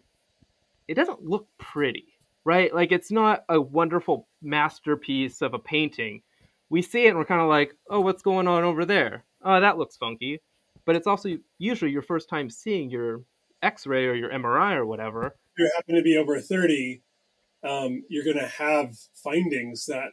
it 0.87 0.93
doesn't 0.93 1.23
look 1.23 1.47
pretty, 1.57 2.05
right? 2.43 2.73
Like 2.73 2.91
it's 2.91 3.11
not 3.11 3.43
a 3.49 3.59
wonderful 3.59 4.27
masterpiece 4.41 5.41
of 5.41 5.53
a 5.53 5.59
painting. 5.59 6.21
We 6.69 6.81
see 6.81 7.05
it 7.05 7.09
and 7.09 7.17
we're 7.17 7.25
kind 7.25 7.41
of 7.41 7.49
like, 7.49 7.75
oh, 7.89 8.01
what's 8.01 8.21
going 8.21 8.47
on 8.47 8.63
over 8.63 8.85
there? 8.85 9.23
Oh, 9.43 9.59
that 9.59 9.77
looks 9.77 9.97
funky. 9.97 10.41
But 10.85 10.95
it's 10.95 11.07
also 11.07 11.37
usually 11.57 11.91
your 11.91 12.01
first 12.03 12.29
time 12.29 12.49
seeing 12.49 12.89
your 12.89 13.21
x 13.61 13.87
ray 13.87 14.05
or 14.05 14.13
your 14.13 14.29
MRI 14.29 14.75
or 14.75 14.85
whatever 14.85 15.35
if 15.55 15.59
you 15.59 15.71
happen 15.75 15.95
to 15.95 16.01
be 16.01 16.17
over 16.17 16.39
30, 16.39 17.01
um, 17.63 18.03
you're 18.09 18.25
going 18.25 18.37
to 18.37 18.47
have 18.47 18.97
findings 19.23 19.85
that 19.85 20.09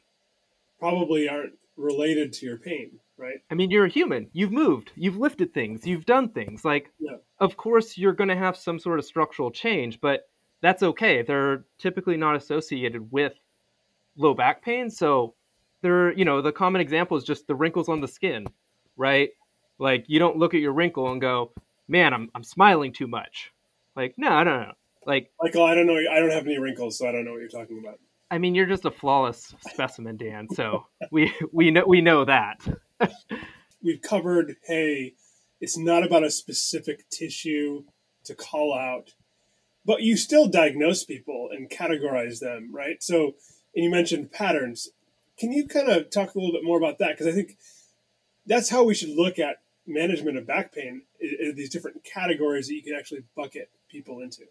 probably 0.82 1.28
aren't 1.28 1.52
related 1.76 2.32
to 2.32 2.44
your 2.44 2.56
pain, 2.58 2.98
right? 3.16 3.36
I 3.52 3.54
mean, 3.54 3.70
you're 3.70 3.84
a 3.84 3.88
human. 3.88 4.28
You've 4.32 4.50
moved, 4.50 4.90
you've 4.96 5.16
lifted 5.16 5.54
things, 5.54 5.86
you've 5.86 6.06
done 6.06 6.30
things. 6.30 6.64
Like, 6.64 6.90
yeah. 6.98 7.18
of 7.38 7.56
course, 7.56 7.96
you're 7.96 8.12
going 8.12 8.30
to 8.30 8.36
have 8.36 8.56
some 8.56 8.80
sort 8.80 8.98
of 8.98 9.04
structural 9.04 9.52
change, 9.52 10.00
but 10.00 10.28
that's 10.60 10.82
okay. 10.82 11.22
They're 11.22 11.64
typically 11.78 12.16
not 12.16 12.34
associated 12.34 13.12
with 13.12 13.32
low 14.16 14.34
back 14.34 14.62
pain. 14.62 14.90
So, 14.90 15.34
they're, 15.82 16.12
you 16.12 16.24
know, 16.24 16.42
the 16.42 16.52
common 16.52 16.80
example 16.80 17.16
is 17.16 17.22
just 17.22 17.46
the 17.46 17.54
wrinkles 17.54 17.88
on 17.88 18.00
the 18.00 18.08
skin, 18.08 18.48
right? 18.96 19.30
Like, 19.78 20.06
you 20.08 20.18
don't 20.18 20.36
look 20.36 20.52
at 20.52 20.60
your 20.60 20.72
wrinkle 20.72 21.12
and 21.12 21.20
go, 21.20 21.52
man, 21.86 22.12
I'm, 22.12 22.28
I'm 22.34 22.44
smiling 22.44 22.92
too 22.92 23.06
much. 23.06 23.52
Like, 23.94 24.14
no, 24.16 24.42
no, 24.42 24.62
no. 24.62 24.72
Like 25.06 25.30
Michael, 25.40 25.64
I 25.64 25.74
don't 25.74 25.86
know. 25.86 25.96
I 25.96 26.20
don't 26.20 26.30
have 26.30 26.46
any 26.46 26.58
wrinkles, 26.58 26.98
so 26.98 27.08
I 27.08 27.12
don't 27.12 27.24
know 27.24 27.32
what 27.32 27.40
you're 27.40 27.48
talking 27.48 27.80
about. 27.84 27.98
I 28.32 28.38
mean, 28.38 28.54
you're 28.54 28.64
just 28.64 28.86
a 28.86 28.90
flawless 28.90 29.54
specimen, 29.60 30.16
Dan. 30.16 30.48
So 30.48 30.86
we 31.10 31.34
we 31.52 31.70
know 31.70 31.84
we 31.86 32.00
know 32.00 32.24
that. 32.24 32.66
We've 33.82 34.00
covered. 34.00 34.56
Hey, 34.64 35.12
it's 35.60 35.76
not 35.76 36.02
about 36.02 36.24
a 36.24 36.30
specific 36.30 37.10
tissue 37.10 37.84
to 38.24 38.34
call 38.34 38.74
out, 38.74 39.12
but 39.84 40.00
you 40.00 40.16
still 40.16 40.48
diagnose 40.48 41.04
people 41.04 41.50
and 41.52 41.68
categorize 41.68 42.40
them, 42.40 42.70
right? 42.72 43.02
So, 43.02 43.34
and 43.76 43.84
you 43.84 43.90
mentioned 43.90 44.32
patterns. 44.32 44.88
Can 45.38 45.52
you 45.52 45.68
kind 45.68 45.90
of 45.90 46.08
talk 46.08 46.34
a 46.34 46.38
little 46.38 46.52
bit 46.52 46.64
more 46.64 46.78
about 46.78 46.98
that? 47.00 47.10
Because 47.10 47.26
I 47.26 47.32
think 47.32 47.58
that's 48.46 48.70
how 48.70 48.82
we 48.82 48.94
should 48.94 49.10
look 49.10 49.38
at 49.38 49.60
management 49.86 50.38
of 50.38 50.46
back 50.46 50.72
pain. 50.72 51.02
These 51.20 51.68
different 51.68 52.02
categories 52.02 52.68
that 52.68 52.74
you 52.74 52.82
can 52.82 52.94
actually 52.94 53.24
bucket 53.36 53.68
people 53.90 54.20
into. 54.20 54.44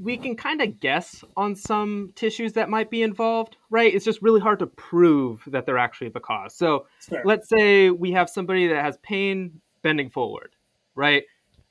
We 0.00 0.16
can 0.16 0.36
kind 0.36 0.60
of 0.60 0.78
guess 0.80 1.24
on 1.36 1.54
some 1.54 2.12
tissues 2.14 2.52
that 2.54 2.68
might 2.68 2.90
be 2.90 3.02
involved, 3.02 3.56
right? 3.70 3.94
It's 3.94 4.04
just 4.04 4.20
really 4.22 4.40
hard 4.40 4.58
to 4.58 4.66
prove 4.66 5.42
that 5.46 5.64
they're 5.64 5.78
actually 5.78 6.10
the 6.10 6.20
cause. 6.20 6.54
So 6.54 6.86
let's 7.24 7.48
say 7.48 7.90
we 7.90 8.12
have 8.12 8.28
somebody 8.28 8.68
that 8.68 8.84
has 8.84 8.98
pain 8.98 9.60
bending 9.82 10.10
forward, 10.10 10.54
right? 10.94 11.24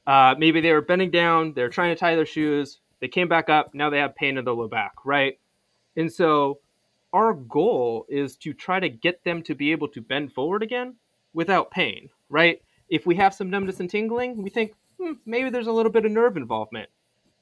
Uh, 0.08 0.36
maybe 0.38 0.62
they 0.62 0.72
were 0.72 0.82
bending 0.82 1.12
down, 1.12 1.53
they're 1.53 1.70
trying 1.70 1.94
to 1.94 2.00
tie 2.00 2.15
their 2.15 2.25
shoes, 2.25 2.79
they 3.00 3.08
came 3.08 3.27
back 3.27 3.50
up, 3.50 3.74
now 3.74 3.89
they 3.89 4.00
have 4.00 4.15
pain 4.15 4.38
in 4.38 4.46
the 4.46 4.53
low 4.53 4.67
back, 4.67 4.94
right? 5.03 5.39
And 5.96 6.12
so 6.12 6.60
our 7.13 7.34
goal 7.34 8.05
is 8.10 8.36
to 8.38 8.53
try 8.53 8.79
to 8.79 8.89
get 8.89 9.24
them 9.24 9.41
to 9.44 9.55
be 9.55 9.72
able 9.72 9.88
to 9.89 10.01
bend 10.01 10.34
forward 10.34 10.63
again 10.63 10.96
without 11.34 11.72
pain, 11.72 12.10
right? 12.29 12.62
If 12.89 13.05
we 13.05 13.15
have 13.15 13.34
some 13.34 13.50
numbness 13.50 13.79
and 13.79 13.89
tingling, 13.89 14.41
we 14.41 14.50
think 14.50 14.74
hmm, 15.00 15.13
maybe 15.25 15.50
there's 15.50 15.67
a 15.67 15.72
little 15.72 15.91
bit 15.91 16.05
of 16.05 16.12
nerve 16.12 16.38
involvement. 16.38 16.89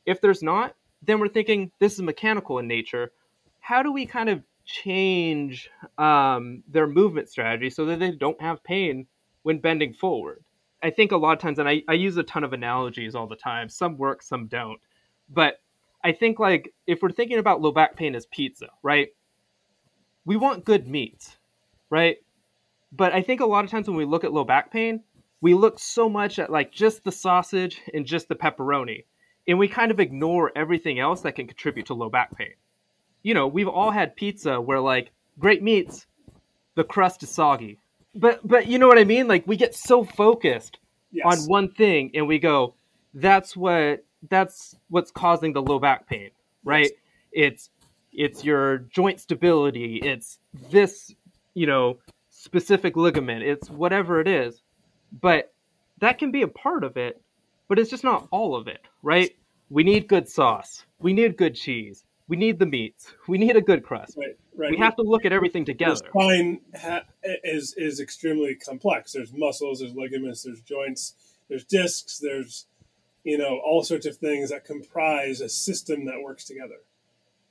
If 0.06 0.22
there's 0.22 0.44
not, 0.44 0.76
then 1.02 1.20
we're 1.20 1.28
thinking 1.28 1.72
this 1.80 1.94
is 1.94 2.02
mechanical 2.02 2.60
in 2.60 2.68
nature. 2.68 3.12
How 3.60 3.84
do 3.84 3.92
we 3.92 4.06
kind 4.06 4.30
of 4.30 4.44
change 4.66 5.70
um, 5.98 6.64
their 6.68 6.88
movement 6.88 7.30
strategy 7.30 7.70
so 7.70 7.86
that 7.86 8.00
they 8.00 8.12
don't 8.12 8.42
have 8.42 8.64
pain 8.64 9.08
when 9.44 9.60
bending 9.60 9.94
forward? 9.94 10.44
I 10.82 10.90
think 10.90 11.12
a 11.12 11.18
lot 11.18 11.34
of 11.34 11.40
times, 11.40 11.60
and 11.60 11.70
I, 11.70 11.84
I 11.88 11.94
use 11.94 12.18
a 12.18 12.24
ton 12.24 12.44
of 12.44 12.52
analogies 12.54 13.16
all 13.16 13.28
the 13.28 13.36
time. 13.36 13.70
Some 13.70 13.98
work, 13.98 14.22
some 14.22 14.48
don't. 14.48 14.80
But 15.30 15.62
I 16.04 16.12
think 16.12 16.40
like 16.40 16.74
if 16.86 17.02
we're 17.02 17.12
thinking 17.12 17.40
about 17.40 17.62
low 17.62 17.72
back 17.72 17.96
pain 17.96 18.16
as 18.16 18.26
pizza, 18.26 18.68
right? 18.82 19.10
We 20.26 20.36
want 20.36 20.66
good 20.66 20.88
meat, 20.88 21.38
right? 21.90 22.18
But 22.92 23.14
I 23.14 23.22
think 23.22 23.42
a 23.42 23.46
lot 23.46 23.64
of 23.64 23.72
times 23.72 23.88
when 23.88 23.98
we 23.98 24.06
look 24.06 24.24
at 24.24 24.34
low 24.34 24.44
back 24.44 24.72
pain, 24.72 25.04
we 25.42 25.54
look 25.54 25.80
so 25.80 26.10
much 26.10 26.40
at 26.40 26.52
like 26.52 26.72
just 26.72 27.04
the 27.04 27.12
sausage 27.12 27.82
and 27.94 28.06
just 28.06 28.28
the 28.28 28.36
pepperoni 28.36 29.06
and 29.48 29.60
we 29.60 29.68
kind 29.68 29.92
of 29.92 30.00
ignore 30.00 30.52
everything 30.56 31.00
else 31.00 31.22
that 31.22 31.36
can 31.36 31.48
contribute 31.48 31.88
to 31.88 31.94
low 31.94 32.10
back 32.10 32.36
pain. 32.38 32.54
You 33.22 33.34
know, 33.34 33.48
we've 33.48 33.68
all 33.68 33.92
had 33.92 34.16
pizza 34.16 34.60
where 34.60 34.80
like 34.80 35.12
great 35.40 35.64
meats, 35.64 36.06
the 36.76 36.84
crust 36.84 37.24
is 37.24 37.30
soggy. 37.30 37.80
But 38.16 38.46
but 38.48 38.68
you 38.68 38.78
know 38.78 38.88
what 38.88 38.98
I 38.98 39.04
mean? 39.04 39.28
Like 39.28 39.48
we 39.48 39.58
get 39.58 39.76
so 39.76 40.04
focused 40.04 40.78
yes. 41.12 41.26
on 41.26 41.48
one 41.48 41.70
thing 41.70 42.12
and 42.14 42.28
we 42.28 42.40
go, 42.40 42.76
that's 43.14 43.56
what 43.56 44.06
that's 44.30 44.76
what's 44.90 45.12
causing 45.12 45.54
the 45.54 45.62
low 45.62 45.80
back 45.80 46.08
pain, 46.08 46.32
right? 46.64 46.92
Yes. 46.92 46.92
It's 47.32 47.70
it's 48.14 48.44
your 48.44 48.78
joint 48.78 49.20
stability, 49.20 49.96
it's 50.04 50.38
this, 50.70 51.14
you 51.56 51.66
know, 51.66 51.98
specific 52.30 52.96
ligament, 52.96 53.44
it's 53.44 53.70
whatever 53.70 54.20
it 54.20 54.28
is. 54.28 54.62
But 55.20 55.52
that 56.00 56.20
can 56.20 56.32
be 56.32 56.44
a 56.44 56.48
part 56.48 56.84
of 56.84 56.98
it, 56.98 57.22
but 57.74 57.80
it's 57.80 57.90
just 57.90 58.04
not 58.04 58.28
all 58.30 58.56
of 58.56 58.68
it, 58.68 58.82
right? 59.02 59.36
We 59.72 59.84
need 59.84 60.08
good 60.08 60.30
sauce. 60.30 60.86
We 61.00 61.12
need 61.12 61.38
good 61.38 61.56
cheese. 61.56 62.06
We 62.28 62.38
need 62.38 62.60
the 62.60 62.68
meats. 62.68 63.12
We 63.28 63.40
need 63.40 63.56
a 63.56 63.62
good 63.62 63.82
crust. 63.82 64.16
Right, 64.16 64.38
right. 64.56 64.70
We 64.70 64.78
have 64.78 64.96
to 64.98 65.02
look 65.02 65.26
at 65.26 65.34
everything 65.34 65.66
together. 65.66 65.96
The 65.96 66.08
spine 66.08 66.62
ha- 66.80 67.06
is 67.44 67.74
is 67.76 68.00
extremely 68.00 68.54
complex. 68.54 69.14
There's 69.14 69.34
muscles, 69.34 69.80
there's 69.80 69.96
ligaments, 69.96 70.44
there's 70.44 70.62
joints, 70.62 71.16
there's 71.50 71.66
discs, 71.66 72.20
there's 72.20 72.68
you 73.24 73.40
know 73.40 73.60
all 73.66 73.82
sorts 73.82 74.06
of 74.06 74.18
things 74.18 74.52
that 74.52 74.66
comprise 74.66 75.42
a 75.42 75.50
system 75.50 76.06
that 76.06 76.22
works 76.22 76.44
together. 76.44 76.78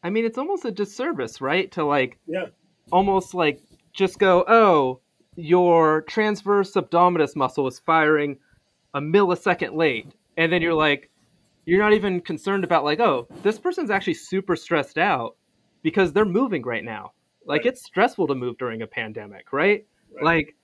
I 0.05 0.11
mean, 0.11 0.25
it's 0.25 0.39
almost 0.39 0.65
a 0.65 0.71
disservice, 0.71 1.41
right? 1.41 1.69
To 1.73 1.83
like, 1.83 2.17
yeah, 2.29 2.47
almost 2.93 3.35
like 3.35 3.61
just 3.93 4.21
go, 4.21 4.45
oh, 4.47 5.01
your 5.35 6.03
transverse 6.03 6.75
abdominis 6.75 7.35
muscle 7.35 7.67
is 7.67 7.81
firing 7.81 8.39
a 8.95 9.01
millisecond 9.01 9.75
late, 9.75 10.09
and 10.37 10.53
then 10.53 10.63
you're 10.63 10.75
like, 10.75 11.11
you're 11.65 11.81
not 11.81 11.93
even 11.93 12.21
concerned 12.21 12.65
about 12.65 12.85
like, 12.85 13.01
oh, 13.01 13.29
this 13.43 13.59
person's 13.59 13.91
actually 13.91 14.15
super 14.15 14.57
stressed 14.57 14.99
out 14.99 15.37
because 15.83 16.13
they're 16.13 16.25
moving 16.25 16.63
right 16.63 16.85
now. 16.85 17.13
Like 17.45 17.61
right. 17.61 17.73
it's 17.73 17.85
stressful 17.85 18.27
to 18.29 18.35
move 18.35 18.59
during 18.59 18.83
a 18.83 18.87
pandemic, 18.87 19.53
right? 19.53 19.87
right? 20.15 20.25
Like 20.25 20.57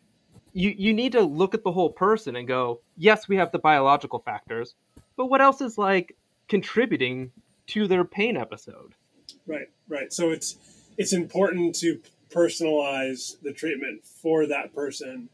you 0.53 0.75
you 0.77 0.93
need 0.93 1.13
to 1.13 1.23
look 1.23 1.55
at 1.55 1.65
the 1.65 1.73
whole 1.73 1.91
person 1.91 2.37
and 2.37 2.47
go, 2.47 2.81
yes, 2.97 3.29
we 3.29 3.37
have 3.37 3.53
the 3.53 3.59
biological 3.59 4.21
factors, 4.21 4.75
but 5.17 5.27
what 5.27 5.41
else 5.41 5.61
is 5.61 5.79
like 5.79 6.17
contributing 6.49 7.31
to 7.69 7.87
their 7.87 8.05
pain 8.05 8.37
episode? 8.37 8.95
Right, 9.47 9.69
right. 9.89 10.13
So 10.13 10.31
it's 10.31 10.57
it's 10.97 11.13
important 11.13 11.75
to 11.77 12.01
personalize 12.31 13.41
the 13.43 13.53
treatment 13.53 14.05
for 14.05 14.47
that 14.47 14.75
person. 14.75 15.29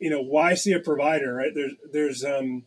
You 0.00 0.10
know, 0.10 0.22
why 0.22 0.54
see 0.54 0.72
a 0.72 0.80
provider, 0.80 1.34
right? 1.34 1.54
There's 1.54 1.74
there's 1.92 2.24
um 2.24 2.64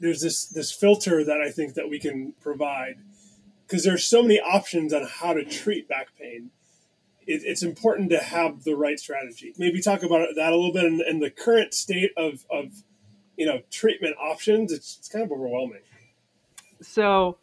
there's 0.00 0.20
this 0.20 0.46
this 0.46 0.72
filter 0.72 1.24
that 1.24 1.40
I 1.40 1.50
think 1.50 1.74
that 1.74 1.88
we 1.88 1.98
can 1.98 2.34
provide 2.40 2.96
because 3.66 3.84
there's 3.84 4.04
so 4.04 4.22
many 4.22 4.40
options 4.40 4.92
on 4.92 5.06
how 5.06 5.32
to 5.32 5.44
treat 5.44 5.88
back 5.88 6.08
pain. 6.18 6.50
It, 7.26 7.42
it's 7.44 7.62
important 7.62 8.10
to 8.10 8.18
have 8.18 8.64
the 8.64 8.74
right 8.74 8.98
strategy. 8.98 9.54
Maybe 9.58 9.80
talk 9.80 10.02
about 10.02 10.28
that 10.34 10.52
a 10.52 10.56
little 10.56 10.72
bit 10.72 10.84
in, 10.84 11.00
in 11.06 11.20
the 11.20 11.30
current 11.30 11.72
state 11.74 12.10
of, 12.16 12.44
of 12.50 12.82
you 13.36 13.46
know 13.46 13.60
treatment 13.70 14.16
options. 14.20 14.72
It's, 14.72 14.96
it's 14.98 15.08
kind 15.08 15.24
of 15.24 15.30
overwhelming. 15.30 15.82
So, 16.82 17.36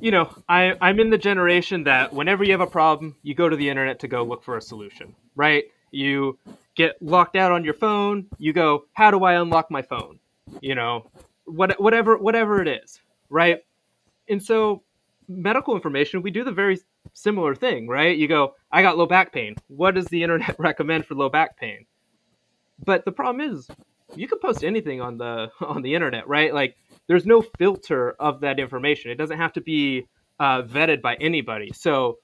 you 0.00 0.12
know, 0.12 0.32
I, 0.48 0.74
I'm 0.80 1.00
in 1.00 1.10
the 1.10 1.18
generation 1.18 1.84
that 1.84 2.12
whenever 2.14 2.44
you 2.44 2.52
have 2.52 2.60
a 2.60 2.66
problem, 2.68 3.16
you 3.22 3.34
go 3.34 3.48
to 3.48 3.56
the 3.56 3.68
internet 3.68 3.98
to 4.00 4.08
go 4.08 4.22
look 4.22 4.44
for 4.44 4.56
a 4.56 4.62
solution, 4.62 5.14
right? 5.34 5.64
You 5.90 6.38
get 6.74 7.00
locked 7.00 7.36
out 7.36 7.52
on 7.52 7.64
your 7.64 7.74
phone, 7.74 8.26
you 8.38 8.52
go, 8.52 8.84
how 8.92 9.10
do 9.10 9.24
I 9.24 9.34
unlock 9.40 9.70
my 9.70 9.82
phone? 9.82 10.18
You 10.60 10.74
know, 10.74 11.10
what, 11.44 11.80
whatever 11.80 12.16
whatever 12.18 12.60
it 12.62 12.68
is, 12.68 13.00
right? 13.28 13.60
And 14.28 14.42
so 14.42 14.82
medical 15.28 15.74
information, 15.74 16.22
we 16.22 16.30
do 16.30 16.44
the 16.44 16.52
very 16.52 16.78
similar 17.14 17.54
thing, 17.54 17.88
right? 17.88 18.16
You 18.16 18.28
go, 18.28 18.54
I 18.70 18.82
got 18.82 18.98
low 18.98 19.06
back 19.06 19.32
pain. 19.32 19.56
What 19.68 19.94
does 19.94 20.06
the 20.06 20.22
internet 20.22 20.56
recommend 20.58 21.06
for 21.06 21.14
low 21.14 21.28
back 21.28 21.56
pain? 21.56 21.86
But 22.84 23.04
the 23.04 23.12
problem 23.12 23.52
is, 23.52 23.68
you 24.14 24.28
can 24.28 24.38
post 24.38 24.64
anything 24.64 25.00
on 25.00 25.18
the 25.18 25.50
on 25.60 25.82
the 25.82 25.94
internet, 25.94 26.28
right? 26.28 26.52
Like, 26.52 26.76
there's 27.06 27.26
no 27.26 27.42
filter 27.58 28.12
of 28.12 28.40
that 28.40 28.58
information. 28.58 29.10
It 29.10 29.16
doesn't 29.16 29.38
have 29.38 29.52
to 29.54 29.60
be 29.60 30.06
uh, 30.38 30.62
vetted 30.62 31.02
by 31.02 31.14
anybody. 31.16 31.72
So 31.74 32.18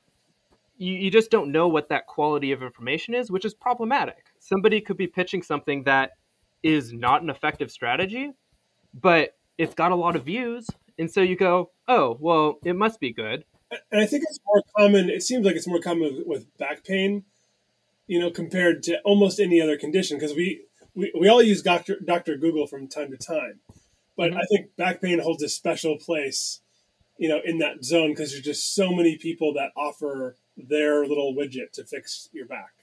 you, 0.79 0.95
you 0.95 1.11
just 1.11 1.31
don't 1.31 1.53
know 1.53 1.69
what 1.69 1.89
that 1.91 2.07
quality 2.07 2.53
of 2.53 2.63
information 2.63 3.15
is, 3.15 3.31
which 3.31 3.45
is 3.45 3.53
problematic. 3.53 4.27
Somebody 4.39 4.81
could 4.81 4.97
be 4.97 5.07
pitching 5.07 5.43
something 5.43 5.85
that 5.85 6.13
is 6.63 6.93
not 6.93 7.23
an 7.23 7.31
effective 7.31 7.71
strategy 7.71 8.33
but 8.95 9.37
it's 9.57 9.75
got 9.75 9.93
a 9.93 9.97
lot 9.97 10.17
of 10.17 10.25
views, 10.25 10.69
and 10.99 11.11
so 11.11 11.21
you 11.21 11.37
go, 11.37 11.71
oh, 11.87 12.17
well, 12.21 12.59
it 12.65 12.77
must 12.77 13.01
be 13.01 13.13
good. 13.13 13.45
And 13.93 14.01
I 14.01 14.07
think 14.07 14.25
it's 14.29 14.41
more 14.47 14.63
common. 14.77 15.11
It 15.11 15.23
seems 15.23 15.45
like 15.45 15.57
it's 15.57 15.67
more 15.67 15.81
common 15.81 16.25
with 16.27 16.57
back 16.57 16.85
pain, 16.85 17.25
you 18.07 18.19
know, 18.19 18.31
compared 18.31 18.83
to 18.85 19.01
almost 19.05 19.39
any 19.39 19.61
other 19.61 19.77
condition 19.77 20.17
because 20.17 20.35
we, 20.35 20.63
we 20.95 21.13
we 21.19 21.29
all 21.29 21.43
use 21.43 21.63
Doctor 21.63 21.99
Doctor 22.03 22.37
Google 22.37 22.67
from 22.67 22.89
time 22.89 23.11
to 23.11 23.17
time, 23.17 23.61
but 24.17 24.31
mm-hmm. 24.31 24.39
I 24.39 24.45
think 24.45 24.77
back 24.77 25.03
pain 25.03 25.19
holds 25.19 25.43
a 25.43 25.49
special 25.49 25.99
place, 25.99 26.61
you 27.19 27.29
know, 27.29 27.41
in 27.45 27.59
that 27.59 27.85
zone 27.85 28.11
because 28.11 28.31
there's 28.31 28.45
just 28.45 28.75
so 28.75 28.93
many 28.93 29.19
people 29.19 29.53
that 29.55 29.73
offer 29.77 30.37
their 30.59 31.07
little 31.07 31.35
widget 31.35 31.73
to 31.73 31.85
fix 31.85 32.29
your 32.33 32.47
back 32.47 32.79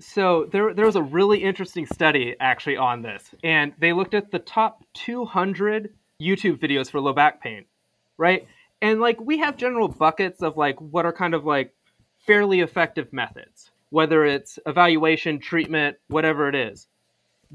so 0.00 0.48
there 0.50 0.74
there 0.74 0.86
was 0.86 0.96
a 0.96 1.02
really 1.02 1.42
interesting 1.42 1.86
study 1.86 2.34
actually 2.40 2.76
on 2.76 3.02
this, 3.02 3.34
and 3.42 3.72
they 3.78 3.92
looked 3.92 4.14
at 4.14 4.30
the 4.30 4.38
top 4.38 4.84
200 4.94 5.94
YouTube 6.20 6.58
videos 6.58 6.90
for 6.90 7.00
low 7.00 7.12
back 7.12 7.40
pain, 7.40 7.64
right? 8.16 8.46
And 8.82 9.00
like 9.00 9.20
we 9.20 9.38
have 9.38 9.56
general 9.56 9.88
buckets 9.88 10.42
of 10.42 10.56
like 10.56 10.80
what 10.80 11.06
are 11.06 11.12
kind 11.12 11.34
of 11.34 11.44
like 11.44 11.74
fairly 12.26 12.60
effective 12.60 13.12
methods, 13.12 13.70
whether 13.90 14.24
it's 14.24 14.58
evaluation, 14.66 15.38
treatment, 15.38 15.96
whatever 16.08 16.48
it 16.48 16.54
is. 16.54 16.88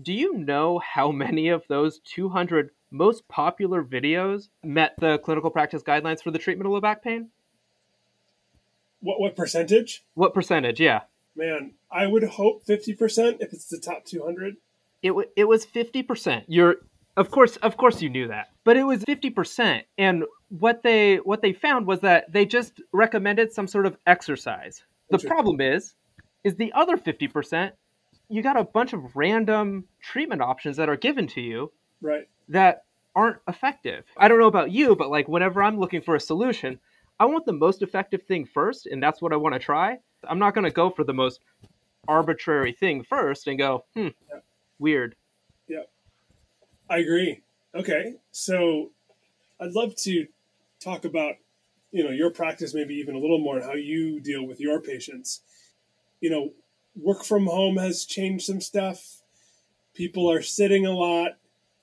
Do 0.01 0.13
you 0.13 0.37
know 0.37 0.79
how 0.79 1.11
many 1.11 1.49
of 1.49 1.63
those 1.67 1.99
200 1.99 2.71
most 2.91 3.27
popular 3.27 3.83
videos 3.83 4.47
met 4.63 4.95
the 4.97 5.17
clinical 5.19 5.49
practice 5.49 5.83
guidelines 5.83 6.23
for 6.23 6.31
the 6.31 6.39
treatment 6.39 6.67
of 6.67 6.71
low 6.71 6.81
back 6.81 7.03
pain? 7.03 7.29
What 9.01 9.19
what 9.19 9.35
percentage? 9.35 10.03
What 10.15 10.33
percentage? 10.33 10.79
Yeah. 10.79 11.01
Man, 11.35 11.73
I 11.91 12.07
would 12.07 12.23
hope 12.23 12.65
50% 12.65 13.37
if 13.39 13.53
it's 13.53 13.67
the 13.67 13.79
top 13.79 14.03
200. 14.05 14.57
It, 15.01 15.09
w- 15.09 15.29
it 15.37 15.45
was 15.45 15.65
50%. 15.65 16.43
You're 16.47 16.77
of 17.15 17.31
course 17.31 17.55
of 17.57 17.77
course 17.77 18.01
you 18.01 18.09
knew 18.09 18.27
that. 18.27 18.49
But 18.63 18.77
it 18.77 18.83
was 18.83 19.03
50% 19.03 19.83
and 19.97 20.23
what 20.49 20.83
they 20.83 21.17
what 21.17 21.41
they 21.41 21.53
found 21.53 21.87
was 21.87 22.01
that 22.01 22.31
they 22.31 22.45
just 22.45 22.81
recommended 22.91 23.53
some 23.53 23.67
sort 23.67 23.85
of 23.85 23.97
exercise. 24.05 24.83
The 25.09 25.19
problem 25.19 25.61
is 25.61 25.95
is 26.43 26.55
the 26.55 26.71
other 26.73 26.97
50% 26.97 27.71
you 28.29 28.43
got 28.43 28.57
a 28.59 28.63
bunch 28.63 28.93
of 28.93 29.15
random 29.15 29.85
treatment 30.01 30.41
options 30.41 30.77
that 30.77 30.87
are 30.87 30.95
given 30.95 31.27
to 31.27 31.41
you. 31.41 31.71
Right. 31.99 32.29
That 32.49 32.83
aren't 33.15 33.37
effective. 33.47 34.05
I 34.15 34.27
don't 34.27 34.39
know 34.39 34.47
about 34.47 34.71
you, 34.71 34.95
but 34.95 35.09
like 35.09 35.27
whenever 35.27 35.63
I'm 35.63 35.79
looking 35.79 36.01
for 36.01 36.15
a 36.15 36.19
solution, 36.19 36.79
I 37.19 37.25
want 37.25 37.45
the 37.45 37.53
most 37.53 37.81
effective 37.81 38.23
thing 38.23 38.45
first, 38.45 38.85
and 38.85 39.01
that's 39.03 39.21
what 39.21 39.33
I 39.33 39.35
want 39.35 39.53
to 39.53 39.59
try. 39.59 39.97
I'm 40.23 40.39
not 40.39 40.53
going 40.53 40.65
to 40.65 40.71
go 40.71 40.89
for 40.89 41.03
the 41.03 41.13
most 41.13 41.41
arbitrary 42.07 42.71
thing 42.71 43.03
first 43.03 43.47
and 43.47 43.57
go, 43.57 43.85
hmm, 43.93 44.07
yeah. 44.29 44.39
weird. 44.79 45.15
Yeah, 45.67 45.83
I 46.89 46.97
agree. 46.97 47.41
Okay, 47.75 48.15
so 48.31 48.91
I'd 49.59 49.73
love 49.73 49.95
to 49.97 50.27
talk 50.79 51.05
about 51.05 51.35
you 51.91 52.03
know 52.03 52.11
your 52.11 52.29
practice 52.29 52.73
maybe 52.73 52.95
even 52.95 53.15
a 53.15 53.19
little 53.19 53.39
more 53.39 53.57
and 53.57 53.65
how 53.65 53.73
you 53.73 54.19
deal 54.19 54.45
with 54.45 54.59
your 54.59 54.79
patients 54.79 55.41
you 56.21 56.29
know 56.29 56.51
work 56.95 57.23
from 57.23 57.47
home 57.47 57.77
has 57.77 58.05
changed 58.05 58.45
some 58.45 58.61
stuff 58.61 59.21
people 59.93 60.31
are 60.31 60.41
sitting 60.41 60.85
a 60.85 60.91
lot 60.91 61.37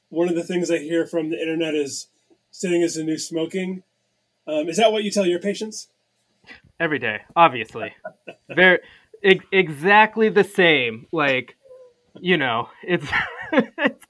one 0.09 0.28
of 0.28 0.35
the 0.35 0.45
things 0.45 0.71
i 0.71 0.78
hear 0.78 1.07
from 1.07 1.31
the 1.31 1.40
internet 1.40 1.75
is 1.75 2.09
sitting 2.50 2.83
is 2.83 2.95
the 2.95 3.05
new 3.05 3.19
smoking 3.19 3.83
um, 4.47 4.69
is 4.69 4.76
that 4.76 4.93
what 4.93 5.05
you 5.05 5.11
tell 5.11 5.26
your 5.26 5.41
patients 5.41 5.88
every 6.79 6.99
day 6.99 7.21
obviously 7.35 7.95
very 8.49 8.79
ex- 9.23 9.45
exactly 9.53 10.29
the 10.29 10.45
same 10.45 11.07
like 11.12 11.57
you 12.21 12.37
know 12.37 12.69
it's, 12.83 13.07
it's 13.53 14.05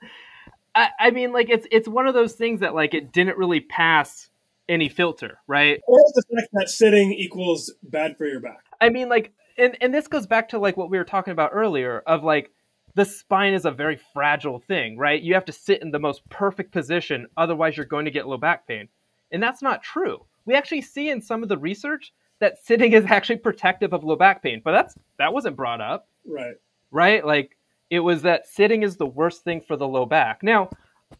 I, 0.75 0.90
I 1.00 1.11
mean 1.11 1.33
like 1.33 1.49
it's 1.49 1.66
it's 1.73 1.88
one 1.88 2.07
of 2.07 2.14
those 2.14 2.35
things 2.35 2.61
that 2.61 2.75
like 2.75 2.93
it 2.93 3.12
didn't 3.12 3.38
really 3.38 3.61
pass 3.61 4.28
any 4.69 4.88
filter, 4.88 5.38
right? 5.47 5.81
Or 5.87 5.99
the 6.14 6.23
fact 6.35 6.49
that 6.52 6.69
sitting 6.69 7.12
equals 7.12 7.73
bad 7.83 8.16
for 8.16 8.26
your 8.26 8.40
back. 8.40 8.64
I 8.81 8.90
mean, 8.90 9.09
like, 9.09 9.33
and 9.59 9.76
and 9.81 9.95
this 9.95 10.09
goes 10.09 10.26
back 10.26 10.50
to 10.50 10.59
like 10.59 10.76
what 10.76 10.90
we 10.90 10.99
were 10.99 11.05
talking 11.05 11.33
about 11.33 11.50
earlier 11.52 12.02
of 12.07 12.25
like 12.25 12.50
the 12.95 13.05
spine 13.05 13.55
is 13.55 13.64
a 13.64 13.71
very 13.71 13.99
fragile 14.12 14.59
thing, 14.59 14.97
right? 14.99 15.21
You 15.21 15.35
have 15.35 15.45
to 15.47 15.52
sit 15.52 15.83
in 15.83 15.90
the 15.90 15.99
most 15.99 16.28
perfect 16.28 16.73
position, 16.73 17.26
otherwise 17.37 17.76
you're 17.76 17.87
going 17.87 18.07
to 18.07 18.11
get 18.11 18.26
low 18.26 18.38
back 18.38 18.66
pain, 18.66 18.88
and 19.33 19.42
that's 19.42 19.62
not 19.62 19.83
true. 19.83 20.25
We 20.45 20.54
actually 20.54 20.83
see 20.83 21.11
in 21.11 21.21
some 21.21 21.42
of 21.42 21.49
the 21.49 21.59
research 21.59 22.12
that 22.38 22.64
sitting 22.64 22.92
is 22.92 23.04
actually 23.06 23.38
protective 23.38 23.92
of 23.92 24.04
low 24.04 24.16
back 24.16 24.42
pain, 24.42 24.61
but 24.64 24.73
that's 24.73 24.95
that 25.18 25.33
wasn't 25.33 25.56
brought 25.56 25.80
up, 25.80 26.09
right? 26.26 26.54
Right, 26.90 27.25
like 27.25 27.56
it 27.90 28.00
was 28.00 28.23
that 28.23 28.47
sitting 28.47 28.83
is 28.83 28.97
the 28.97 29.06
worst 29.06 29.45
thing 29.45 29.61
for 29.61 29.76
the 29.76 29.87
low 29.87 30.06
back. 30.06 30.42
Now, 30.42 30.71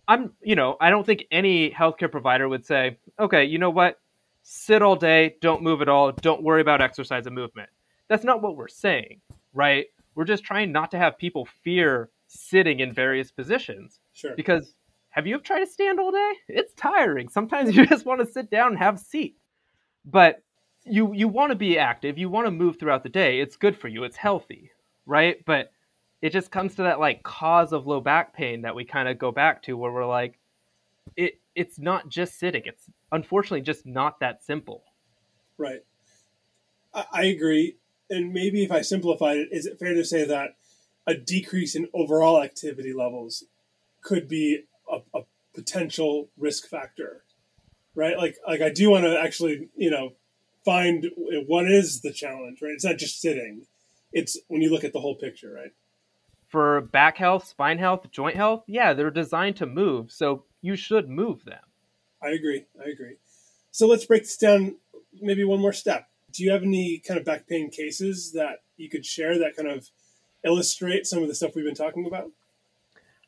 I'm, 0.09 0.33
you 0.43 0.57
know, 0.57 0.77
I 0.81 0.91
don't 0.91 1.07
think 1.07 1.27
any 1.31 1.71
healthcare 1.71 2.11
provider 2.11 2.49
would 2.49 2.67
say, 2.67 2.99
okay, 3.19 3.45
you 3.45 3.59
know 3.59 3.71
what? 3.71 4.01
Sit 4.43 4.83
all 4.83 4.97
day, 4.97 5.37
don't 5.41 5.63
move 5.63 5.83
at 5.83 5.89
all, 5.89 6.13
don't 6.13 6.43
worry 6.43 6.61
about 6.61 6.81
exercise 6.81 7.27
and 7.27 7.35
movement. 7.35 7.69
That's 8.09 8.25
not 8.25 8.43
what 8.43 8.57
we're 8.57 8.69
saying, 8.69 9.21
right? 9.55 9.87
We're 10.15 10.25
just 10.25 10.45
trying 10.45 10.73
not 10.73 10.91
to 10.93 10.99
have 10.99 11.19
people 11.19 11.47
fear 11.63 12.11
sitting 12.29 12.81
in 12.81 12.93
various 12.93 13.31
positions. 13.31 14.01
Sure. 14.13 14.35
Because 14.37 14.75
have 15.17 15.27
you 15.27 15.35
ever 15.35 15.43
tried 15.43 15.61
to 15.61 15.67
stand 15.67 15.99
all 15.99 16.13
day? 16.13 16.33
It's 16.49 16.75
tiring. 16.75 17.29
Sometimes 17.29 17.75
you 17.77 17.87
just 17.87 18.07
want 18.07 18.21
to 18.21 18.31
sit 18.31 18.51
down 18.51 18.69
and 18.69 18.79
have 18.79 18.97
a 18.97 18.99
seat. 18.99 19.37
But 20.05 20.43
you 20.85 21.13
you 21.13 21.27
want 21.27 21.51
to 21.51 21.57
be 21.57 21.79
active, 21.79 22.17
you 22.17 22.29
want 22.31 22.47
to 22.47 22.53
move 22.53 22.79
throughout 22.79 23.03
the 23.03 23.09
day. 23.09 23.41
It's 23.41 23.57
good 23.57 23.77
for 23.77 23.89
you, 23.89 24.05
it's 24.05 24.17
healthy, 24.17 24.71
right? 25.05 25.45
But 25.45 25.73
it 26.23 26.33
just 26.33 26.51
comes 26.51 26.75
to 26.77 26.83
that 26.83 27.01
like 27.01 27.23
cause 27.23 27.73
of 27.73 27.87
low 27.87 28.01
back 28.01 28.35
pain 28.35 28.63
that 28.63 28.75
we 28.75 28.85
kind 28.85 29.09
of 29.09 29.19
go 29.19 29.33
back 29.33 29.63
to 29.65 29.77
where 29.77 29.91
we're 29.91 30.07
like 30.07 30.39
it 31.17 31.41
it's 31.55 31.79
not 31.79 32.09
just 32.09 32.39
sitting 32.39 32.63
it's 32.65 32.89
unfortunately 33.13 33.61
just 33.61 33.87
not 33.87 34.19
that 34.21 34.43
simple 34.43 34.83
right 35.57 35.85
i, 36.95 37.05
I 37.13 37.25
agree 37.25 37.77
and 38.11 38.33
maybe 38.33 38.65
if 38.65 38.73
i 38.73 38.81
simplified 38.81 39.37
it 39.37 39.49
is 39.53 39.67
it 39.67 39.79
fair 39.79 39.95
to 39.95 40.05
say 40.05 40.25
that 40.25 40.57
a 41.07 41.15
decrease 41.15 41.77
in 41.77 41.89
overall 41.95 42.43
activity 42.43 42.93
levels 42.93 43.45
could 44.03 44.29
be 44.29 44.65
a, 44.91 45.19
a 45.19 45.23
potential 45.55 46.29
risk 46.37 46.69
factor 46.69 47.25
right 47.95 48.17
like 48.17 48.37
like 48.47 48.61
i 48.61 48.71
do 48.71 48.91
want 48.91 49.05
to 49.05 49.19
actually 49.19 49.69
you 49.77 49.91
know 49.91 50.13
find 50.65 51.07
what 51.47 51.71
is 51.71 52.01
the 52.01 52.13
challenge 52.13 52.61
right 52.61 52.73
it's 52.73 52.85
not 52.85 52.99
just 52.99 53.21
sitting 53.21 53.67
it's 54.13 54.39
when 54.49 54.61
you 54.61 54.71
look 54.71 54.85
at 54.85 54.93
the 54.93 55.01
whole 55.01 55.15
picture 55.15 55.53
right 55.53 55.73
for 56.49 56.81
back 56.81 57.19
health, 57.19 57.47
spine 57.47 57.79
health, 57.79 58.11
joint 58.11 58.37
health, 58.37 58.65
yeah, 58.67 58.93
they're 58.93 59.11
designed 59.11 59.57
to 59.57 59.67
move. 59.67 60.11
So 60.11 60.45
you 60.63 60.77
should 60.77 61.09
move 61.09 61.45
them. 61.45 61.63
I 62.23 62.31
agree. 62.31 62.65
I 62.81 62.89
agree. 62.89 63.17
So 63.71 63.87
let's 63.87 64.07
break 64.07 64.23
this 64.23 64.37
down 64.37 64.77
maybe 65.21 65.45
one 65.45 65.61
more 65.61 65.73
step. 65.73 66.09
Do 66.33 66.45
you 66.45 66.51
have 66.53 66.63
any 66.63 66.99
kind 66.99 67.19
of 67.19 67.27
back 67.27 67.47
pain 67.47 67.71
cases 67.71 68.33
that 68.33 68.63
you 68.77 68.89
could 68.89 69.05
share 69.05 69.39
that 69.39 69.57
kind 69.57 69.69
of 69.69 69.91
illustrate 70.45 71.07
some 71.07 71.23
of 71.23 71.29
the 71.29 71.35
stuff 71.35 71.55
we've 71.55 71.65
been 71.65 71.75
talking 71.75 72.07
about? 72.07 72.31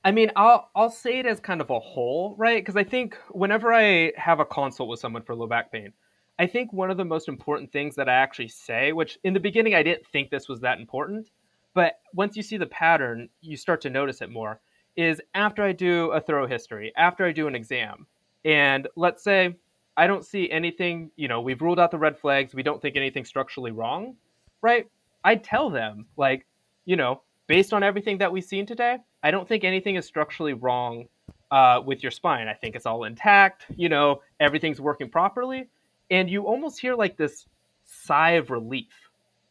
I 0.08 0.10
mean, 0.10 0.32
I'll 0.36 0.70
I'll 0.74 0.88
say 0.88 1.18
it 1.18 1.26
as 1.26 1.38
kind 1.38 1.60
of 1.60 1.68
a 1.68 1.78
whole, 1.78 2.34
right? 2.38 2.64
Because 2.64 2.78
I 2.78 2.82
think 2.84 3.18
whenever 3.28 3.75
I 3.75 4.14
have 4.16 4.40
a 4.40 4.47
consult 4.47 4.88
with 4.88 5.00
someone 5.00 5.21
for 5.21 5.34
low 5.34 5.47
back 5.47 5.71
pain, 5.71 5.92
I 6.38 6.47
think 6.47 6.73
one 6.73 6.90
of 6.90 6.97
the 6.97 7.04
most 7.04 7.28
important 7.28 7.71
things 7.73 7.94
that 7.97 8.08
I 8.08 8.14
actually 8.14 8.49
say, 8.49 8.92
which 8.92 9.18
in 9.25 9.34
the 9.34 9.38
beginning 9.40 9.75
I 9.75 9.82
didn't 9.82 10.06
think 10.06 10.30
this 10.30 10.49
was 10.49 10.60
that 10.60 10.80
important, 10.80 11.28
but 11.75 12.00
once 12.14 12.38
you 12.38 12.42
see 12.42 12.56
the 12.56 12.64
pattern, 12.64 13.28
you 13.42 13.54
start 13.58 13.82
to 13.82 13.90
notice 13.90 14.23
it 14.23 14.30
more. 14.30 14.62
Is 14.97 15.21
after 15.34 15.62
I 15.62 15.73
do 15.73 16.10
a 16.12 16.23
thorough 16.23 16.47
history, 16.47 16.90
after 16.97 17.26
I 17.26 17.32
do 17.32 17.47
an 17.47 17.54
exam, 17.54 18.06
and 18.47 18.88
let's 18.97 19.23
say 19.23 19.56
I 19.99 20.06
don't 20.06 20.25
see 20.25 20.50
anything, 20.50 21.10
you 21.16 21.28
know, 21.28 21.42
we've 21.42 21.60
ruled 21.60 21.78
out 21.78 21.90
the 21.90 21.99
red 21.99 22.18
flags, 22.18 22.54
we 22.54 22.62
don't 22.62 22.80
think 22.80 22.97
anything 22.97 23.26
structurally 23.26 23.73
wrong, 23.73 24.16
right? 24.62 24.88
I 25.23 25.34
tell 25.34 25.68
them, 25.68 26.06
like, 26.16 26.47
you 26.86 26.97
know, 26.97 27.21
based 27.47 27.75
on 27.75 27.82
everything 27.82 28.16
that 28.18 28.32
we've 28.32 28.42
seen 28.42 28.64
today, 28.64 29.00
I 29.23 29.31
don't 29.31 29.49
think 29.49 29.65
anything 29.65 29.97
is 29.97 30.07
structurally 30.07 30.54
wrong 30.54 31.09
uh, 31.50 31.81
with 31.85 32.02
your 32.02 32.13
spine. 32.13 32.49
I 32.49 32.54
think 32.54 32.76
it's 32.76 32.87
all 32.87 33.04
intact, 33.04 33.67
you 33.76 33.89
know, 33.89 34.23
everything's 34.39 34.81
working 34.81 35.09
properly. 35.09 35.69
And 36.11 36.31
you 36.31 36.45
almost 36.45 36.81
hear 36.81 36.95
like 36.95 37.17
this 37.17 37.47
sigh 37.85 38.33
of 38.33 38.50
relief, 38.50 39.11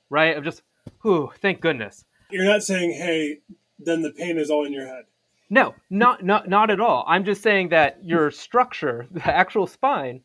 right? 0.10 0.38
Of 0.38 0.44
just, 0.44 0.64
whew, 1.02 1.32
thank 1.42 1.60
goodness. 1.60 2.06
You're 2.30 2.46
not 2.46 2.64
saying, 2.64 2.92
hey, 2.92 3.40
then 3.80 4.02
the 4.02 4.12
pain 4.12 4.38
is 4.38 4.50
all 4.50 4.66
in 4.66 4.74
your 4.74 4.88
head. 4.88 5.06
No, 5.50 5.76
not 5.90 6.26
not 6.26 6.50
not 6.50 6.70
at 6.72 6.82
all. 6.82 7.06
I'm 7.08 7.24
just 7.24 7.42
saying 7.42 7.70
that 7.70 8.04
your 8.04 8.32
structure, 8.32 9.08
the 9.12 9.26
actual 9.26 9.66
spine, 9.66 10.22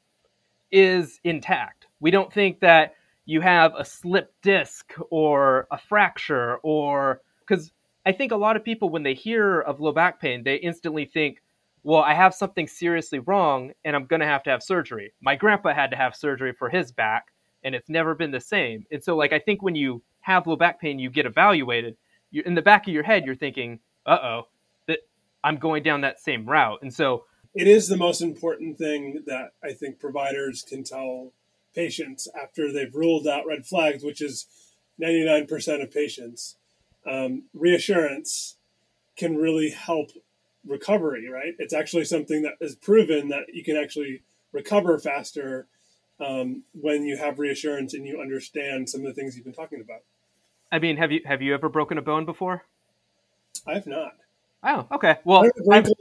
is 0.73 1.21
intact. 1.23 1.87
We 2.01 2.11
don't 2.11 2.33
think 2.33 2.61
that 2.61 2.97
you 3.25 3.41
have 3.41 3.73
a 3.77 3.85
slipped 3.85 4.43
disc 4.43 4.93
or 5.11 5.69
a 5.71 5.79
fracture 5.79 6.57
or 6.65 7.21
because 7.41 7.71
I 8.05 8.13
think 8.13 8.33
a 8.33 8.37
lot 8.37 8.57
of 8.57 8.65
people 8.65 8.89
when 8.89 9.03
they 9.03 9.15
hear 9.15 9.61
of 9.61 9.81
low 9.81 9.93
back 9.93 10.21
pain, 10.21 10.43
they 10.43 10.57
instantly 10.57 11.05
think, 11.05 11.43
well, 11.85 12.03
I 12.03 12.15
have 12.15 12.35
something 12.35 12.67
seriously 12.67 13.19
wrong 13.19 13.73
and 13.85 13.95
I'm 13.95 14.07
going 14.07 14.21
to 14.21 14.27
have 14.27 14.43
to 14.45 14.51
have 14.51 14.63
surgery. 14.63 15.13
My 15.21 15.37
grandpa 15.37 15.75
had 15.75 15.91
to 15.91 15.97
have 15.97 16.15
surgery 16.17 16.53
for 16.53 16.69
his 16.69 16.93
back 16.93 17.27
and 17.65 17.75
it's 17.75 17.89
never 17.89 18.15
been 18.15 18.31
the 18.31 18.41
same. 18.41 18.87
And 18.91 19.03
so 19.03 19.17
like 19.17 19.33
I 19.33 19.39
think 19.39 19.63
when 19.63 19.75
you 19.75 20.03
have 20.21 20.47
low 20.47 20.57
back 20.57 20.81
pain, 20.81 20.99
you 20.99 21.11
get 21.11 21.27
evaluated. 21.27 21.97
You're, 22.31 22.45
in 22.45 22.55
the 22.55 22.63
back 22.63 22.87
of 22.87 22.95
your 22.95 23.03
head, 23.03 23.25
you're 23.25 23.37
thinking, 23.37 23.81
"Uh 24.07 24.19
oh, 24.23 24.43
that 24.87 25.01
I'm 25.45 25.59
going 25.59 25.83
down 25.83 26.01
that 26.01 26.21
same 26.21 26.47
route." 26.47 26.81
And 26.83 26.93
so, 26.93 27.25
it 27.55 27.67
is 27.67 27.89
the 27.89 27.97
most 27.97 28.23
important 28.23 28.79
thing 28.79 29.25
that 29.27 29.53
I 29.63 29.73
think 29.73 30.01
providers 30.01 30.65
can 30.67 30.83
tell 30.85 31.33
patients 31.75 32.29
after 32.41 32.73
they've 32.73 32.95
ruled 32.95 33.27
out 33.27 33.47
red 33.47 33.67
flags, 33.67 34.03
which 34.03 34.23
is 34.23 34.47
99% 35.01 35.83
of 35.83 35.91
patients. 35.91 36.57
Um, 37.07 37.45
reassurance 37.53 38.57
can 39.17 39.37
really 39.37 39.71
help 39.71 40.11
recovery, 40.67 41.29
right? 41.29 41.55
It's 41.59 41.75
actually 41.75 42.05
something 42.05 42.43
that 42.43 42.55
is 42.61 42.75
proven 42.77 43.29
that 43.29 43.47
you 43.53 43.65
can 43.65 43.77
actually 43.77 44.23
recover 44.53 44.99
faster 44.99 45.67
um, 46.21 46.63
when 46.73 47.05
you 47.05 47.17
have 47.17 47.39
reassurance 47.39 47.95
and 47.95 48.07
you 48.07 48.21
understand 48.21 48.89
some 48.89 49.01
of 49.01 49.07
the 49.07 49.15
things 49.15 49.37
you've 49.37 49.45
been 49.45 49.55
talking 49.55 49.81
about. 49.81 50.03
I 50.71 50.79
mean, 50.79 50.97
have 50.97 51.13
you 51.13 51.21
have 51.27 51.43
you 51.43 51.53
ever 51.55 51.69
broken 51.69 51.99
a 51.99 52.03
bone 52.03 52.25
before? 52.25 52.65
I 53.67 53.75
have 53.75 53.87
not. 53.87 54.15
Oh, 54.65 54.87
okay. 54.93 55.17
Well, 55.25 55.45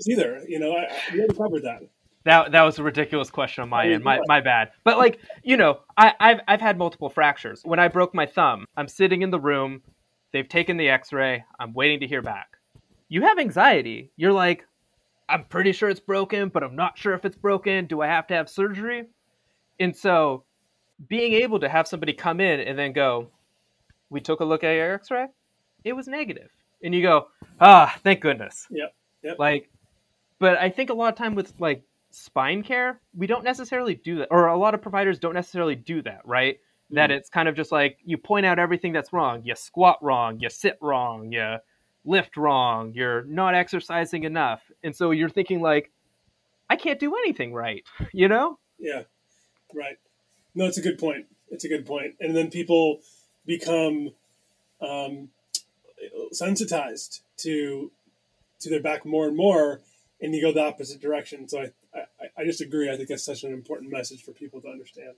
either. 0.08 0.44
You 0.48 0.60
know, 0.60 0.74
I, 0.74 0.88
I 1.12 1.16
never 1.16 1.34
covered 1.34 1.64
that. 1.64 1.82
That 2.24 2.52
that 2.52 2.62
was 2.62 2.78
a 2.78 2.84
ridiculous 2.84 3.32
question 3.32 3.64
on 3.64 3.70
my 3.70 3.88
end. 3.88 4.04
My 4.04 4.20
my 4.28 4.42
bad. 4.42 4.72
But 4.84 4.98
like 4.98 5.20
you 5.44 5.58
know, 5.58 5.80
I, 5.98 6.14
I've 6.20 6.40
I've 6.48 6.62
had 6.62 6.78
multiple 6.78 7.10
fractures. 7.10 7.62
When 7.64 7.80
I 7.80 7.88
broke 7.88 8.14
my 8.14 8.28
thumb, 8.28 8.66
I'm 8.78 8.88
sitting 8.88 9.24
in 9.24 9.32
the 9.32 9.40
room. 9.40 9.82
They've 10.32 10.48
taken 10.48 10.78
the 10.78 10.89
X-ray. 10.89 11.44
I'm 11.60 11.74
waiting 11.74 12.00
to 12.02 12.08
hear 12.08 12.22
back. 12.22 12.58
You 13.10 13.24
have 13.24 13.39
anxiety. 13.39 14.12
You're 14.15 14.32
like, 14.32 14.65
I'm 15.28 15.44
pretty 15.46 15.72
sure 15.72 15.89
it's 15.89 16.00
broken, 16.00 16.50
but 16.50 16.63
I'm 16.63 16.76
not 16.76 16.98
sure 16.98 17.13
if 17.13 17.26
it's 17.26 17.36
broken. 17.36 17.86
Do 17.86 18.02
I 18.02 18.08
have 18.08 18.28
to 18.28 18.34
have 18.34 18.50
surgery? 18.50 19.06
And 19.80 19.96
so, 19.96 20.44
being 21.08 21.34
able 21.34 21.60
to 21.60 21.70
have 21.70 21.88
somebody 21.88 22.13
come 22.13 22.39
in 22.39 22.60
and 22.60 22.78
then 22.78 22.94
go, 22.94 23.28
we 24.12 24.20
took 24.20 24.41
a 24.41 24.46
look 24.46 24.63
at 24.63 24.74
your 24.74 24.94
x-ray 24.94 25.26
it 25.84 25.94
was 25.94 26.08
negative. 26.08 26.28
negative 26.28 26.52
and 26.84 26.94
you 26.94 27.02
go 27.02 27.28
ah 27.60 27.96
thank 28.04 28.22
goodness 28.22 28.67
yep, 28.70 28.94
yep. 29.24 29.39
like 29.39 29.72
but 30.38 30.58
i 30.58 30.70
think 30.70 30.91
a 30.91 30.94
lot 30.94 31.12
of 31.12 31.17
time 31.17 31.34
with 31.34 31.52
like 31.58 31.82
spine 32.12 32.62
care 32.62 33.00
we 33.15 33.26
don't 33.26 33.44
necessarily 33.44 33.96
do 33.96 34.17
that 34.17 34.28
or 34.30 34.48
a 34.48 34.58
lot 34.58 34.76
of 34.76 34.82
providers 34.82 35.17
don't 35.17 35.34
necessarily 35.34 35.76
do 35.76 36.02
that 36.04 36.22
right 36.26 36.60
mm-hmm. 36.92 36.96
that 36.98 37.12
it's 37.12 37.30
kind 37.30 37.48
of 37.48 37.56
just 37.56 37.72
like 37.72 37.98
you 38.04 38.18
point 38.18 38.46
out 38.46 38.60
everything 38.60 38.94
that's 38.94 39.12
wrong 39.14 39.42
you 39.44 39.56
squat 39.56 39.98
wrong 40.02 40.40
you 40.40 40.50
sit 40.50 40.78
wrong 40.82 41.32
you 41.32 41.58
lift 42.06 42.38
wrong 42.38 42.94
you're 42.94 43.24
not 43.26 43.56
exercising 43.56 44.24
enough 44.24 44.62
and 44.84 44.96
so 44.96 45.12
you're 45.12 45.30
thinking 45.30 45.62
like 45.62 45.92
i 46.70 46.76
can't 46.76 47.00
do 47.00 47.16
anything 47.16 47.54
right 47.54 47.84
you 48.14 48.28
know 48.28 48.58
yeah 48.80 49.04
right 49.74 49.98
no 50.56 50.66
it's 50.66 50.78
a 50.78 50.82
good 50.82 50.98
point 50.98 51.26
it's 51.50 51.64
a 51.64 51.68
good 51.68 51.86
point. 51.86 52.18
point 52.18 52.30
and 52.30 52.36
then 52.36 52.50
people 52.50 53.00
become 53.46 54.12
um, 54.82 55.30
sensitized 56.32 57.22
to 57.38 57.92
to 58.60 58.70
their 58.70 58.82
back 58.82 59.06
more 59.06 59.28
and 59.28 59.36
more, 59.36 59.82
and 60.22 60.34
you 60.34 60.42
go 60.42 60.54
the 60.54 60.64
opposite 60.64 61.02
direction. 61.02 61.48
So 61.48 61.62
I, 61.62 61.98
I, 61.98 62.42
I 62.42 62.46
just 62.46 62.62
agree. 62.62 62.92
I 62.92 62.96
think 62.96 63.10
that's 63.10 63.26
such 63.26 63.44
an 63.44 63.52
important 63.52 63.92
message 63.92 64.24
for 64.24 64.32
people 64.32 64.62
to 64.62 64.70
understand. 64.70 65.16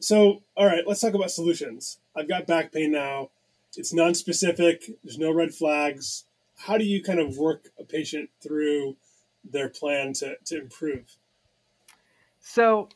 So, 0.00 0.42
all 0.56 0.66
right, 0.66 0.86
let's 0.86 1.00
talk 1.00 1.14
about 1.14 1.30
solutions. 1.30 1.98
I've 2.14 2.28
got 2.28 2.46
back 2.46 2.72
pain 2.72 2.92
now. 2.92 3.30
It's 3.76 3.92
non-specific. 3.92 4.90
There's 5.02 5.18
no 5.18 5.30
red 5.32 5.54
flags. 5.54 6.24
How 6.56 6.78
do 6.78 6.84
you 6.84 7.02
kind 7.02 7.18
of 7.18 7.36
work 7.36 7.68
a 7.78 7.84
patient 7.84 8.30
through 8.42 8.96
their 9.44 9.68
plan 9.68 10.12
to, 10.14 10.36
to 10.46 10.60
improve? 10.60 11.16
So 12.40 12.88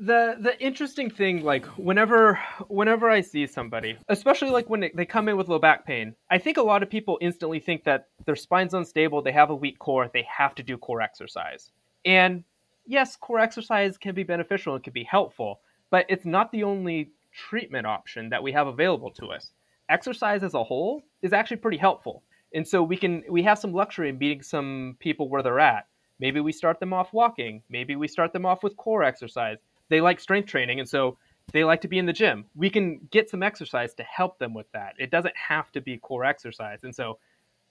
the 0.00 0.36
the 0.40 0.58
interesting 0.62 1.10
thing 1.10 1.42
like 1.44 1.66
whenever 1.76 2.38
whenever 2.68 3.10
i 3.10 3.20
see 3.20 3.46
somebody 3.46 3.98
especially 4.08 4.48
like 4.48 4.70
when 4.70 4.88
they, 4.94 5.04
come 5.04 5.28
in 5.28 5.36
with 5.36 5.46
low 5.46 5.58
back 5.58 5.84
pain 5.84 6.14
i 6.30 6.38
think 6.38 6.56
a 6.56 6.62
lot 6.62 6.82
of 6.82 6.88
people 6.88 7.18
instantly 7.20 7.60
think 7.60 7.84
that 7.84 8.08
their 8.24 8.34
spine's 8.34 8.72
unstable 8.72 9.20
they 9.20 9.30
have 9.30 9.50
a 9.50 9.54
weak 9.54 9.78
core 9.78 10.08
they 10.14 10.26
have 10.26 10.54
to 10.54 10.62
do 10.62 10.78
core 10.78 11.02
exercise 11.02 11.70
and 12.06 12.42
yes 12.86 13.14
core 13.14 13.38
exercise 13.38 13.98
can 13.98 14.14
be 14.14 14.22
beneficial 14.22 14.74
and 14.74 14.82
can 14.82 14.92
be 14.94 15.04
helpful 15.04 15.60
but 15.90 16.06
it's 16.08 16.24
not 16.24 16.50
the 16.52 16.62
only 16.62 17.10
treatment 17.32 17.86
option 17.86 18.28
that 18.30 18.42
we 18.42 18.52
have 18.52 18.66
available 18.66 19.10
to 19.10 19.26
us 19.26 19.52
exercise 19.88 20.42
as 20.42 20.54
a 20.54 20.64
whole 20.64 21.02
is 21.22 21.32
actually 21.32 21.56
pretty 21.56 21.76
helpful 21.76 22.22
and 22.54 22.66
so 22.66 22.82
we 22.82 22.96
can 22.96 23.22
we 23.28 23.42
have 23.42 23.58
some 23.58 23.72
luxury 23.72 24.08
in 24.08 24.18
meeting 24.18 24.42
some 24.42 24.96
people 25.00 25.28
where 25.28 25.42
they're 25.42 25.60
at 25.60 25.86
maybe 26.18 26.40
we 26.40 26.52
start 26.52 26.80
them 26.80 26.92
off 26.92 27.12
walking 27.12 27.62
maybe 27.68 27.96
we 27.96 28.08
start 28.08 28.32
them 28.32 28.46
off 28.46 28.62
with 28.62 28.76
core 28.76 29.02
exercise 29.04 29.58
they 29.88 30.00
like 30.00 30.20
strength 30.20 30.48
training 30.48 30.80
and 30.80 30.88
so 30.88 31.16
they 31.52 31.64
like 31.64 31.80
to 31.80 31.88
be 31.88 31.98
in 31.98 32.06
the 32.06 32.12
gym. 32.12 32.46
We 32.54 32.70
can 32.70 33.08
get 33.10 33.28
some 33.28 33.42
exercise 33.42 33.94
to 33.94 34.02
help 34.04 34.38
them 34.38 34.54
with 34.54 34.70
that. 34.72 34.94
It 34.98 35.10
doesn't 35.10 35.36
have 35.36 35.70
to 35.72 35.80
be 35.80 35.98
core 35.98 36.24
exercise. 36.24 36.84
And 36.84 36.94
so 36.94 37.18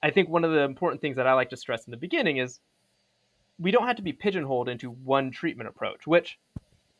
I 0.04 0.12
think 0.12 0.30
one 0.30 0.44
of 0.44 0.52
the 0.52 0.62
important 0.62 1.02
things 1.02 1.16
that 1.16 1.28
I 1.28 1.34
like 1.34 1.50
to 1.52 1.58
stress 1.58 1.86
in 1.86 1.92
the 1.92 1.98
beginning 1.98 2.38
is 2.38 2.60
we 3.58 3.72
don't 3.72 3.88
have 3.88 3.98
to 3.98 4.02
be 4.02 4.14
pigeonholed 4.14 4.70
into 4.70 4.90
one 4.90 5.32
treatment 5.32 5.70
approach, 5.70 6.08
which 6.08 6.40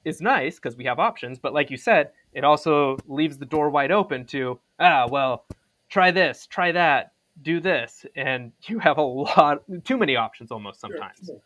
is 0.06 0.22
nice 0.22 0.56
because 0.56 0.78
we 0.78 0.86
have 0.86 1.00
options. 1.00 1.40
But 1.40 1.54
like 1.54 1.70
you 1.70 1.78
said, 1.78 2.12
it 2.34 2.44
also 2.44 2.98
leaves 3.08 3.38
the 3.38 3.46
door 3.46 3.70
wide 3.70 3.92
open 3.92 4.26
to, 4.28 4.60
ah, 4.80 5.08
well, 5.10 5.46
try 5.90 6.12
this, 6.12 6.48
try 6.48 6.72
that, 6.72 7.14
do 7.42 7.60
this. 7.60 8.06
And 8.16 8.52
you 8.64 8.80
have 8.80 8.98
a 8.98 9.04
lot, 9.04 9.64
too 9.84 9.98
many 9.98 10.16
options 10.16 10.52
almost 10.52 10.80
sometimes. 10.80 11.18
Sure, 11.26 11.36
sure. 11.36 11.42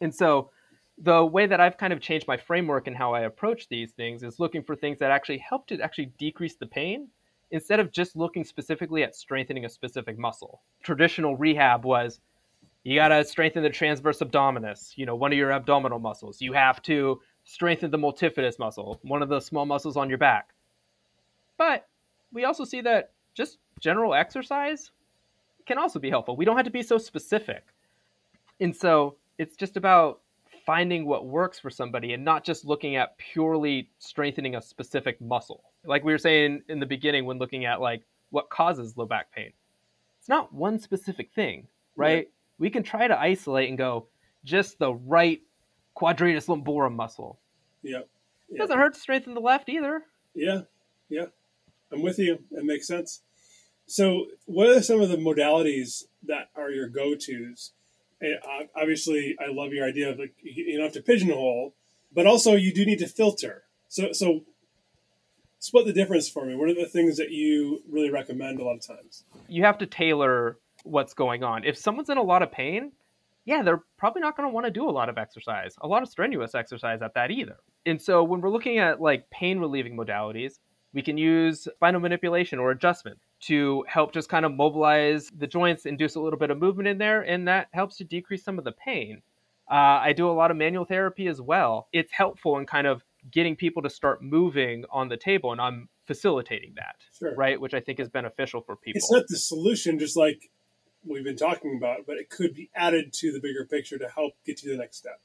And 0.00 0.14
so 0.14 0.50
the 0.98 1.24
way 1.24 1.46
that 1.46 1.60
I've 1.60 1.78
kind 1.78 1.92
of 1.92 2.00
changed 2.00 2.26
my 2.28 2.36
framework 2.36 2.86
and 2.86 2.96
how 2.96 3.14
I 3.14 3.22
approach 3.22 3.68
these 3.68 3.92
things 3.92 4.22
is 4.22 4.38
looking 4.38 4.62
for 4.62 4.76
things 4.76 4.98
that 4.98 5.10
actually 5.10 5.38
help 5.38 5.66
to 5.68 5.80
actually 5.80 6.12
decrease 6.18 6.56
the 6.56 6.66
pain 6.66 7.08
instead 7.50 7.80
of 7.80 7.92
just 7.92 8.16
looking 8.16 8.44
specifically 8.44 9.02
at 9.02 9.14
strengthening 9.14 9.64
a 9.64 9.68
specific 9.68 10.18
muscle. 10.18 10.62
Traditional 10.82 11.36
rehab 11.36 11.84
was 11.84 12.20
you 12.84 12.96
got 12.96 13.08
to 13.08 13.24
strengthen 13.24 13.62
the 13.62 13.70
transverse 13.70 14.18
abdominis, 14.18 14.96
you 14.96 15.06
know, 15.06 15.14
one 15.14 15.32
of 15.32 15.38
your 15.38 15.52
abdominal 15.52 15.98
muscles. 15.98 16.40
You 16.40 16.52
have 16.52 16.82
to 16.82 17.20
strengthen 17.44 17.90
the 17.90 17.98
multifidus 17.98 18.58
muscle, 18.58 18.98
one 19.02 19.22
of 19.22 19.28
the 19.28 19.40
small 19.40 19.66
muscles 19.66 19.96
on 19.96 20.08
your 20.08 20.18
back. 20.18 20.50
But 21.56 21.88
we 22.32 22.44
also 22.44 22.64
see 22.64 22.80
that 22.82 23.12
just 23.34 23.58
general 23.80 24.14
exercise 24.14 24.90
can 25.66 25.78
also 25.78 25.98
be 25.98 26.10
helpful. 26.10 26.36
We 26.36 26.44
don't 26.44 26.56
have 26.56 26.64
to 26.66 26.70
be 26.70 26.82
so 26.82 26.98
specific. 26.98 27.64
And 28.60 28.74
so 28.74 29.16
it's 29.38 29.56
just 29.56 29.76
about 29.76 30.20
finding 30.64 31.04
what 31.04 31.26
works 31.26 31.58
for 31.58 31.70
somebody 31.70 32.12
and 32.12 32.24
not 32.24 32.44
just 32.44 32.64
looking 32.64 32.96
at 32.96 33.18
purely 33.18 33.90
strengthening 33.98 34.54
a 34.56 34.62
specific 34.62 35.20
muscle. 35.20 35.64
Like 35.84 36.04
we 36.04 36.12
were 36.12 36.18
saying 36.18 36.62
in 36.68 36.78
the 36.78 36.86
beginning 36.86 37.24
when 37.24 37.38
looking 37.38 37.64
at 37.64 37.80
like 37.80 38.02
what 38.30 38.48
causes 38.50 38.96
low 38.96 39.06
back 39.06 39.32
pain. 39.32 39.52
It's 40.18 40.28
not 40.28 40.52
one 40.54 40.78
specific 40.78 41.32
thing, 41.32 41.66
right? 41.96 42.28
We 42.58 42.70
can 42.70 42.84
try 42.84 43.08
to 43.08 43.18
isolate 43.18 43.68
and 43.68 43.76
go 43.76 44.06
just 44.44 44.78
the 44.78 44.94
right 44.94 45.42
quadratus 45.94 46.46
lumborum 46.46 46.94
muscle. 46.94 47.38
Yep. 47.82 48.08
It 48.50 48.58
doesn't 48.58 48.78
hurt 48.78 48.94
to 48.94 49.00
strengthen 49.00 49.34
the 49.34 49.40
left 49.40 49.68
either. 49.68 50.02
Yeah. 50.34 50.62
Yeah. 51.08 51.26
I'm 51.92 52.02
with 52.02 52.18
you. 52.18 52.38
It 52.50 52.64
makes 52.64 52.86
sense. 52.86 53.20
So, 53.86 54.26
what 54.46 54.68
are 54.68 54.82
some 54.82 55.00
of 55.00 55.08
the 55.08 55.16
modalities 55.16 56.04
that 56.26 56.48
are 56.54 56.70
your 56.70 56.88
go-tos 56.88 57.72
obviously, 58.76 59.36
I 59.40 59.52
love 59.52 59.72
your 59.72 59.86
idea 59.86 60.10
of 60.10 60.18
like 60.18 60.34
you 60.42 60.76
don't 60.76 60.84
have 60.84 60.94
to 60.94 61.02
pigeonhole, 61.02 61.74
but 62.12 62.26
also 62.26 62.54
you 62.54 62.72
do 62.72 62.84
need 62.84 62.98
to 63.00 63.08
filter. 63.08 63.64
So, 63.88 64.12
so 64.12 64.44
split 65.58 65.86
the 65.86 65.92
difference 65.92 66.28
for 66.28 66.44
me. 66.46 66.54
What 66.54 66.68
are 66.68 66.74
the 66.74 66.86
things 66.86 67.16
that 67.16 67.30
you 67.30 67.82
really 67.88 68.10
recommend 68.10 68.60
a 68.60 68.64
lot 68.64 68.76
of 68.76 68.86
times? 68.86 69.24
You 69.48 69.64
have 69.64 69.78
to 69.78 69.86
tailor 69.86 70.58
what's 70.84 71.14
going 71.14 71.42
on. 71.42 71.64
If 71.64 71.76
someone's 71.76 72.10
in 72.10 72.18
a 72.18 72.22
lot 72.22 72.42
of 72.42 72.50
pain, 72.50 72.92
yeah, 73.44 73.62
they're 73.62 73.82
probably 73.98 74.22
not 74.22 74.36
going 74.36 74.48
to 74.48 74.52
want 74.52 74.66
to 74.66 74.70
do 74.70 74.88
a 74.88 74.90
lot 74.90 75.08
of 75.08 75.18
exercise, 75.18 75.74
a 75.80 75.88
lot 75.88 76.02
of 76.02 76.08
strenuous 76.08 76.54
exercise 76.54 77.02
at 77.02 77.14
that 77.14 77.30
either. 77.30 77.56
And 77.86 78.00
so 78.00 78.22
when 78.22 78.40
we're 78.40 78.50
looking 78.50 78.78
at 78.78 79.00
like 79.00 79.28
pain 79.30 79.58
relieving 79.58 79.96
modalities, 79.96 80.58
we 80.94 81.02
can 81.02 81.18
use 81.18 81.62
spinal 81.62 82.00
manipulation 82.00 82.58
or 82.58 82.70
adjustment 82.70 83.18
to 83.40 83.84
help 83.88 84.12
just 84.12 84.28
kind 84.28 84.44
of 84.44 84.52
mobilize 84.52 85.30
the 85.36 85.46
joints, 85.46 85.86
induce 85.86 86.14
a 86.14 86.20
little 86.20 86.38
bit 86.38 86.50
of 86.50 86.58
movement 86.58 86.88
in 86.88 86.98
there, 86.98 87.22
and 87.22 87.48
that 87.48 87.68
helps 87.72 87.96
to 87.96 88.04
decrease 88.04 88.44
some 88.44 88.58
of 88.58 88.64
the 88.64 88.72
pain. 88.72 89.22
Uh, 89.70 89.74
I 89.74 90.12
do 90.12 90.28
a 90.28 90.32
lot 90.32 90.50
of 90.50 90.56
manual 90.56 90.84
therapy 90.84 91.26
as 91.28 91.40
well. 91.40 91.88
It's 91.92 92.12
helpful 92.12 92.58
in 92.58 92.66
kind 92.66 92.86
of 92.86 93.02
getting 93.30 93.56
people 93.56 93.82
to 93.82 93.90
start 93.90 94.22
moving 94.22 94.84
on 94.92 95.08
the 95.08 95.16
table, 95.16 95.50
and 95.50 95.60
I'm 95.60 95.88
facilitating 96.06 96.74
that, 96.76 96.96
sure. 97.18 97.34
right? 97.36 97.60
Which 97.60 97.74
I 97.74 97.80
think 97.80 97.98
is 97.98 98.08
beneficial 98.08 98.60
for 98.60 98.76
people. 98.76 98.98
It's 98.98 99.10
not 99.10 99.24
the 99.28 99.38
solution, 99.38 99.98
just 99.98 100.16
like 100.16 100.50
we've 101.04 101.24
been 101.24 101.36
talking 101.36 101.76
about, 101.76 102.06
but 102.06 102.16
it 102.16 102.30
could 102.30 102.54
be 102.54 102.70
added 102.74 103.12
to 103.14 103.32
the 103.32 103.40
bigger 103.40 103.64
picture 103.64 103.98
to 103.98 104.08
help 104.08 104.34
get 104.44 104.56
to 104.58 104.68
the 104.68 104.76
next 104.76 104.98
step. 104.98 105.20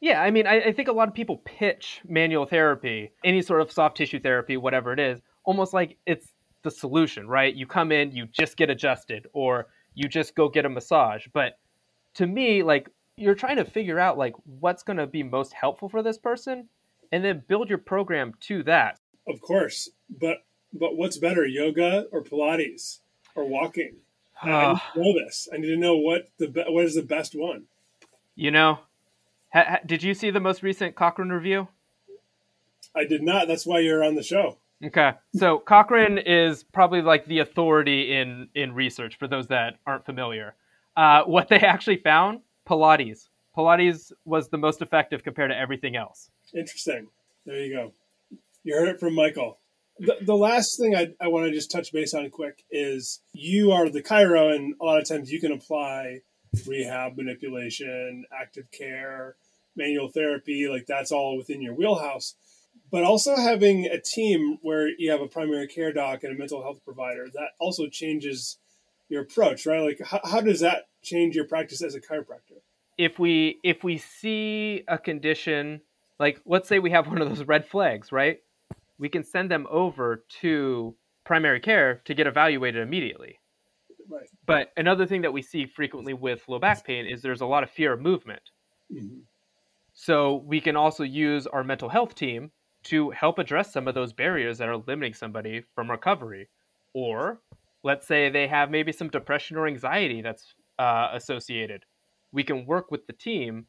Yeah, 0.00 0.20
I 0.20 0.30
mean, 0.30 0.46
I, 0.46 0.60
I, 0.60 0.72
think 0.72 0.88
a 0.88 0.92
lot 0.92 1.06
of 1.06 1.14
people 1.14 1.36
pitch 1.44 2.00
manual 2.04 2.44
therapy, 2.44 3.12
any 3.24 3.40
sort 3.40 3.60
of 3.60 3.70
soft 3.70 3.96
tissue 3.96 4.18
therapy, 4.18 4.56
whatever 4.56 4.92
it 4.92 4.98
is, 4.98 5.20
almost 5.44 5.72
like 5.72 5.96
it's 6.06 6.26
the 6.62 6.72
solution, 6.72 7.28
right? 7.28 7.54
You 7.54 7.66
come 7.66 7.92
in, 7.92 8.10
you 8.10 8.26
just 8.26 8.56
get 8.56 8.68
adjusted, 8.68 9.28
or 9.32 9.68
you 9.94 10.08
just 10.08 10.34
go 10.34 10.48
get 10.48 10.64
a 10.64 10.68
massage. 10.68 11.26
But 11.32 11.58
to 12.14 12.26
me, 12.26 12.64
like, 12.64 12.88
you're 13.16 13.36
trying 13.36 13.58
to 13.58 13.64
figure 13.64 14.00
out 14.00 14.18
like 14.18 14.34
what's 14.44 14.82
going 14.82 14.96
to 14.96 15.06
be 15.06 15.22
most 15.22 15.52
helpful 15.52 15.88
for 15.88 16.02
this 16.02 16.18
person, 16.18 16.68
and 17.12 17.24
then 17.24 17.44
build 17.46 17.68
your 17.68 17.78
program 17.78 18.32
to 18.40 18.64
that. 18.64 18.98
Of 19.28 19.40
course, 19.40 19.88
but 20.10 20.38
but 20.72 20.96
what's 20.96 21.18
better, 21.18 21.46
yoga 21.46 22.06
or 22.10 22.24
Pilates 22.24 23.00
or 23.36 23.44
walking? 23.44 23.98
Uh, 24.42 24.74
I 24.74 24.80
to 24.94 25.00
know 25.00 25.24
this. 25.24 25.48
I 25.52 25.56
need 25.58 25.68
to 25.68 25.76
know 25.76 25.96
what 25.96 26.28
the 26.38 26.46
what 26.68 26.84
is 26.84 26.94
the 26.94 27.02
best 27.02 27.34
one. 27.34 27.64
You 28.34 28.50
know, 28.50 28.78
Ha, 29.52 29.64
ha, 29.68 29.78
did 29.84 30.02
you 30.02 30.14
see 30.14 30.30
the 30.30 30.40
most 30.40 30.62
recent 30.62 30.94
Cochrane 30.94 31.28
review? 31.28 31.68
I 32.94 33.04
did 33.04 33.22
not. 33.22 33.48
That's 33.48 33.66
why 33.66 33.80
you're 33.80 34.02
on 34.02 34.14
the 34.14 34.22
show. 34.22 34.58
Okay, 34.84 35.12
so 35.34 35.58
Cochrane 35.58 36.18
is 36.18 36.64
probably 36.64 37.02
like 37.02 37.26
the 37.26 37.38
authority 37.38 38.16
in 38.16 38.48
in 38.54 38.74
research 38.74 39.16
for 39.16 39.28
those 39.28 39.46
that 39.48 39.78
aren't 39.86 40.04
familiar. 40.04 40.54
Uh, 40.96 41.22
what 41.24 41.48
they 41.48 41.60
actually 41.60 41.98
found: 41.98 42.40
Pilates. 42.66 43.28
Pilates 43.56 44.12
was 44.24 44.48
the 44.48 44.56
most 44.56 44.80
effective 44.82 45.22
compared 45.22 45.50
to 45.50 45.56
everything 45.56 45.96
else. 45.96 46.30
Interesting. 46.54 47.06
There 47.44 47.60
you 47.60 47.74
go. 47.74 47.92
You 48.64 48.74
heard 48.74 48.88
it 48.88 49.00
from 49.00 49.14
Michael. 49.14 49.58
The, 50.02 50.16
the 50.20 50.36
last 50.36 50.78
thing 50.78 50.96
I, 50.96 51.14
I 51.20 51.28
want 51.28 51.46
to 51.46 51.52
just 51.52 51.70
touch 51.70 51.92
base 51.92 52.12
on 52.12 52.28
quick 52.30 52.64
is 52.72 53.20
you 53.32 53.70
are 53.70 53.88
the 53.88 54.02
chiro, 54.02 54.52
and 54.52 54.74
a 54.80 54.84
lot 54.84 54.98
of 54.98 55.08
times 55.08 55.30
you 55.30 55.40
can 55.40 55.52
apply 55.52 56.22
rehab, 56.66 57.16
manipulation, 57.16 58.24
active 58.36 58.70
care, 58.72 59.36
manual 59.76 60.08
therapy, 60.08 60.68
like 60.68 60.86
that's 60.86 61.12
all 61.12 61.36
within 61.36 61.62
your 61.62 61.74
wheelhouse. 61.74 62.34
But 62.90 63.04
also 63.04 63.36
having 63.36 63.86
a 63.86 64.00
team 64.00 64.58
where 64.62 64.88
you 64.88 65.12
have 65.12 65.20
a 65.20 65.28
primary 65.28 65.68
care 65.68 65.92
doc 65.92 66.24
and 66.24 66.34
a 66.34 66.38
mental 66.38 66.62
health 66.62 66.80
provider, 66.84 67.28
that 67.34 67.50
also 67.60 67.86
changes 67.86 68.58
your 69.08 69.22
approach, 69.22 69.66
right? 69.66 69.80
Like 69.80 70.00
how, 70.04 70.20
how 70.24 70.40
does 70.40 70.60
that 70.60 70.88
change 71.02 71.36
your 71.36 71.46
practice 71.46 71.80
as 71.80 71.94
a 71.94 72.00
chiropractor? 72.00 72.58
If 72.98 73.20
we 73.20 73.60
if 73.62 73.84
we 73.84 73.98
see 73.98 74.82
a 74.88 74.98
condition 74.98 75.80
like 76.18 76.40
let's 76.44 76.68
say 76.68 76.78
we 76.80 76.90
have 76.90 77.06
one 77.06 77.22
of 77.22 77.28
those 77.28 77.46
red 77.46 77.66
flags, 77.66 78.10
right? 78.10 78.40
We 78.98 79.08
can 79.08 79.24
send 79.24 79.50
them 79.50 79.66
over 79.70 80.24
to 80.40 80.94
primary 81.24 81.60
care 81.60 82.02
to 82.04 82.14
get 82.14 82.26
evaluated 82.26 82.82
immediately. 82.82 83.38
Right. 84.08 84.28
But 84.46 84.72
another 84.76 85.06
thing 85.06 85.22
that 85.22 85.32
we 85.32 85.42
see 85.42 85.66
frequently 85.66 86.14
with 86.14 86.42
low 86.48 86.58
back 86.58 86.84
pain 86.84 87.06
is 87.06 87.22
there's 87.22 87.40
a 87.40 87.46
lot 87.46 87.62
of 87.62 87.70
fear 87.70 87.92
of 87.92 88.00
movement. 88.00 88.42
Mm-hmm. 88.92 89.20
So 89.94 90.42
we 90.46 90.60
can 90.60 90.76
also 90.76 91.04
use 91.04 91.46
our 91.46 91.64
mental 91.64 91.88
health 91.88 92.14
team 92.14 92.50
to 92.84 93.10
help 93.10 93.38
address 93.38 93.72
some 93.72 93.86
of 93.86 93.94
those 93.94 94.12
barriers 94.12 94.58
that 94.58 94.68
are 94.68 94.76
limiting 94.76 95.14
somebody 95.14 95.62
from 95.74 95.90
recovery. 95.90 96.48
Or 96.94 97.40
let's 97.82 98.06
say 98.06 98.28
they 98.28 98.48
have 98.48 98.70
maybe 98.70 98.92
some 98.92 99.08
depression 99.08 99.56
or 99.56 99.66
anxiety 99.66 100.22
that's 100.22 100.54
uh, 100.78 101.08
associated. 101.12 101.84
We 102.32 102.42
can 102.42 102.66
work 102.66 102.90
with 102.90 103.06
the 103.06 103.12
team 103.12 103.66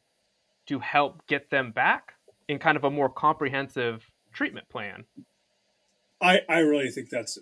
to 0.66 0.78
help 0.78 1.26
get 1.26 1.50
them 1.50 1.72
back 1.72 2.14
in 2.48 2.58
kind 2.58 2.76
of 2.76 2.84
a 2.84 2.90
more 2.90 3.08
comprehensive 3.08 4.10
treatment 4.34 4.68
plan. 4.68 5.04
I, 6.20 6.40
I 6.48 6.58
really 6.58 6.90
think 6.90 7.10
that's 7.10 7.38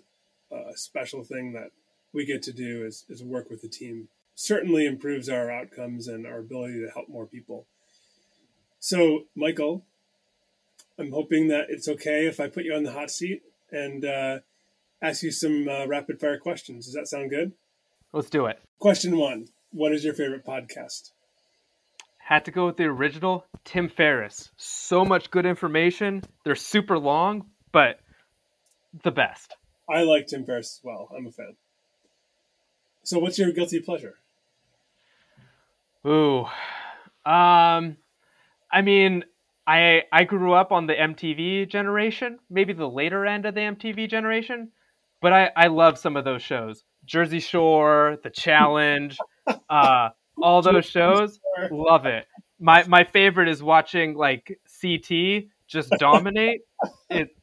a 0.51 0.77
special 0.77 1.23
thing 1.23 1.53
that 1.53 1.71
we 2.13 2.25
get 2.25 2.43
to 2.43 2.53
do 2.53 2.85
is, 2.85 3.05
is 3.09 3.23
work 3.23 3.49
with 3.49 3.61
the 3.61 3.67
team. 3.67 4.07
Certainly 4.35 4.85
improves 4.85 5.29
our 5.29 5.51
outcomes 5.51 6.07
and 6.07 6.25
our 6.25 6.39
ability 6.39 6.81
to 6.81 6.91
help 6.93 7.09
more 7.09 7.25
people. 7.25 7.65
So, 8.79 9.25
Michael, 9.35 9.85
I'm 10.97 11.11
hoping 11.11 11.47
that 11.47 11.67
it's 11.69 11.87
okay 11.87 12.27
if 12.27 12.39
I 12.39 12.47
put 12.47 12.65
you 12.65 12.73
on 12.73 12.83
the 12.83 12.91
hot 12.91 13.09
seat 13.09 13.43
and 13.71 14.05
uh, 14.05 14.39
ask 15.01 15.23
you 15.23 15.31
some 15.31 15.67
uh, 15.67 15.85
rapid 15.87 16.19
fire 16.19 16.37
questions. 16.37 16.85
Does 16.85 16.93
that 16.93 17.07
sound 17.07 17.29
good? 17.29 17.53
Let's 18.11 18.29
do 18.29 18.45
it. 18.45 18.59
Question 18.79 19.17
one 19.17 19.47
What 19.71 19.91
is 19.91 20.03
your 20.03 20.13
favorite 20.13 20.45
podcast? 20.45 21.11
Had 22.33 22.45
to 22.45 22.51
go 22.51 22.65
with 22.65 22.77
the 22.77 22.85
original 22.85 23.45
Tim 23.63 23.87
Ferriss. 23.87 24.49
So 24.57 25.05
much 25.05 25.29
good 25.29 25.45
information. 25.45 26.23
They're 26.43 26.55
super 26.55 26.97
long, 26.97 27.45
but 27.71 27.99
the 29.03 29.11
best. 29.11 29.55
I 29.87 30.01
like 30.01 30.25
Tim 30.25 30.43
Ferriss 30.43 30.79
as 30.79 30.81
well. 30.83 31.09
I'm 31.15 31.27
a 31.27 31.31
fan. 31.31 31.55
So, 33.03 33.19
what's 33.19 33.37
your 33.37 33.51
guilty 33.51 33.81
pleasure? 33.81 34.15
Ooh, 36.07 36.45
um, 37.23 37.97
I 38.71 38.81
mean, 38.81 39.25
I 39.67 40.01
I 40.11 40.23
grew 40.23 40.53
up 40.53 40.71
on 40.71 40.87
the 40.87 40.95
MTV 40.95 41.69
generation, 41.69 42.39
maybe 42.49 42.73
the 42.73 42.89
later 42.89 43.27
end 43.27 43.45
of 43.45 43.53
the 43.53 43.61
MTV 43.61 44.09
generation, 44.09 44.71
but 45.21 45.33
I 45.33 45.51
I 45.55 45.67
love 45.67 45.99
some 45.99 46.17
of 46.17 46.25
those 46.25 46.41
shows. 46.41 46.83
Jersey 47.05 47.41
Shore, 47.41 48.17
The 48.23 48.31
Challenge, 48.31 49.19
uh, 49.69 50.09
all 50.41 50.61
those 50.61 50.85
shows, 50.85 51.39
love 51.71 52.05
it. 52.05 52.27
My 52.59 52.83
my 52.87 53.03
favorite 53.03 53.49
is 53.49 53.61
watching 53.61 54.15
like 54.15 54.59
CT 54.81 55.45
just 55.67 55.89
dominate. 55.99 56.61
it, 57.09 57.35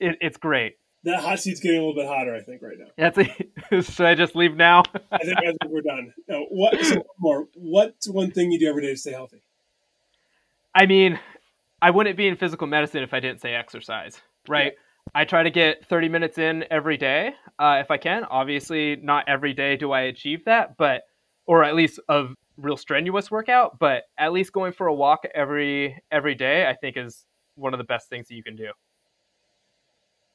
it 0.00 0.16
it's 0.20 0.36
great. 0.36 0.76
That 1.04 1.20
hot 1.20 1.38
seat's 1.38 1.60
getting 1.60 1.78
a 1.78 1.80
little 1.84 1.94
bit 1.94 2.06
hotter, 2.08 2.34
I 2.34 2.40
think, 2.40 2.62
right 2.62 2.78
now. 2.78 2.86
That's 2.96 3.18
it. 3.18 3.84
Should 3.84 4.06
I 4.06 4.14
just 4.14 4.34
leave 4.34 4.56
now? 4.56 4.84
I 5.12 5.18
think, 5.18 5.36
I 5.36 5.42
think 5.42 5.58
we're 5.68 5.82
done. 5.82 6.14
Now, 6.28 6.44
what 6.48 6.82
so 6.82 6.94
one 6.94 7.04
more? 7.18 7.48
What's 7.54 8.08
one 8.08 8.30
thing 8.30 8.50
you 8.50 8.58
do 8.58 8.68
every 8.68 8.82
day 8.82 8.92
to 8.92 8.96
stay 8.96 9.12
healthy? 9.12 9.42
I 10.74 10.86
mean, 10.86 11.20
I 11.82 11.90
wouldn't 11.90 12.16
be 12.16 12.26
in 12.26 12.36
physical 12.36 12.66
medicine 12.66 13.02
if 13.02 13.12
I 13.12 13.20
didn't 13.20 13.42
say 13.42 13.54
exercise, 13.54 14.18
right? 14.48 14.72
I 15.14 15.24
try 15.24 15.42
to 15.42 15.50
get 15.50 15.84
30 15.86 16.08
minutes 16.08 16.38
in 16.38 16.64
every 16.70 16.96
day 16.96 17.34
uh, 17.58 17.78
if 17.80 17.90
I 17.90 17.98
can. 17.98 18.24
Obviously, 18.24 18.96
not 18.96 19.28
every 19.28 19.52
day 19.52 19.76
do 19.76 19.92
I 19.92 20.02
achieve 20.02 20.46
that, 20.46 20.78
but 20.78 21.02
or 21.46 21.64
at 21.64 21.74
least 21.74 22.00
a 22.08 22.26
real 22.56 22.76
strenuous 22.76 23.30
workout. 23.30 23.78
But 23.78 24.04
at 24.18 24.32
least 24.32 24.52
going 24.52 24.72
for 24.72 24.86
a 24.86 24.94
walk 24.94 25.24
every 25.34 26.02
every 26.10 26.34
day, 26.34 26.66
I 26.66 26.74
think 26.74 26.96
is 26.96 27.24
one 27.56 27.74
of 27.74 27.78
the 27.78 27.84
best 27.84 28.08
things 28.08 28.28
that 28.28 28.34
you 28.34 28.42
can 28.42 28.56
do. 28.56 28.70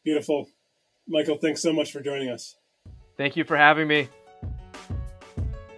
Beautiful, 0.04 0.48
Michael. 1.08 1.38
Thanks 1.38 1.62
so 1.62 1.74
much 1.74 1.91
for 1.91 2.02
joining 2.02 2.30
us. 2.30 2.56
Thank 3.17 3.36
you 3.36 3.43
for 3.43 3.58
having 3.58 3.88
me. 3.88 4.08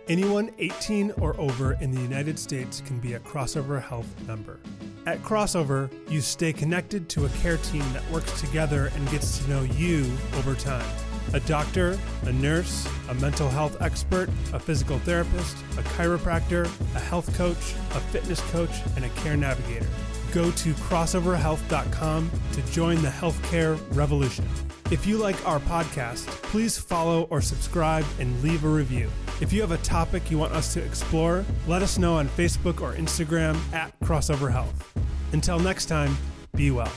Anyone 0.07 0.51
18 0.59 1.11
or 1.21 1.39
over 1.39 1.73
in 1.73 1.91
the 1.91 2.01
United 2.01 2.37
States 2.37 2.81
can 2.85 2.99
be 2.99 3.13
a 3.13 3.19
Crossover 3.19 3.81
Health 3.81 4.13
member. 4.27 4.59
At 5.05 5.19
Crossover, 5.23 5.89
you 6.11 6.21
stay 6.21 6.53
connected 6.53 7.09
to 7.09 7.25
a 7.25 7.29
care 7.29 7.57
team 7.57 7.83
that 7.93 8.07
works 8.11 8.39
together 8.39 8.91
and 8.93 9.09
gets 9.09 9.39
to 9.39 9.49
know 9.49 9.61
you 9.61 10.11
over 10.35 10.53
time. 10.53 10.85
A 11.33 11.39
doctor, 11.41 11.97
a 12.23 12.31
nurse, 12.33 12.87
a 13.09 13.13
mental 13.15 13.49
health 13.49 13.81
expert, 13.81 14.29
a 14.53 14.59
physical 14.59 14.99
therapist, 14.99 15.57
a 15.77 15.83
chiropractor, 15.95 16.65
a 16.95 16.99
health 16.99 17.35
coach, 17.37 17.73
a 17.95 17.99
fitness 18.11 18.41
coach, 18.51 18.81
and 18.95 19.05
a 19.05 19.09
care 19.09 19.37
navigator. 19.37 19.87
Go 20.33 20.51
to 20.51 20.73
crossoverhealth.com 20.73 22.31
to 22.53 22.61
join 22.71 23.01
the 23.01 23.09
healthcare 23.09 23.79
revolution. 23.95 24.47
If 24.91 25.07
you 25.07 25.17
like 25.17 25.47
our 25.47 25.59
podcast, 25.61 26.27
please 26.43 26.77
follow 26.77 27.23
or 27.29 27.41
subscribe 27.41 28.05
and 28.19 28.41
leave 28.43 28.65
a 28.65 28.69
review. 28.69 29.09
If 29.39 29.53
you 29.53 29.61
have 29.61 29.71
a 29.71 29.77
topic 29.77 30.29
you 30.29 30.37
want 30.37 30.51
us 30.53 30.73
to 30.73 30.83
explore, 30.83 31.45
let 31.65 31.81
us 31.81 31.97
know 31.97 32.15
on 32.15 32.27
Facebook 32.29 32.81
or 32.81 32.93
Instagram 32.93 33.57
at 33.73 33.97
Crossover 34.01 34.51
Health. 34.51 34.93
Until 35.31 35.59
next 35.59 35.85
time, 35.85 36.15
be 36.55 36.71
well. 36.71 36.91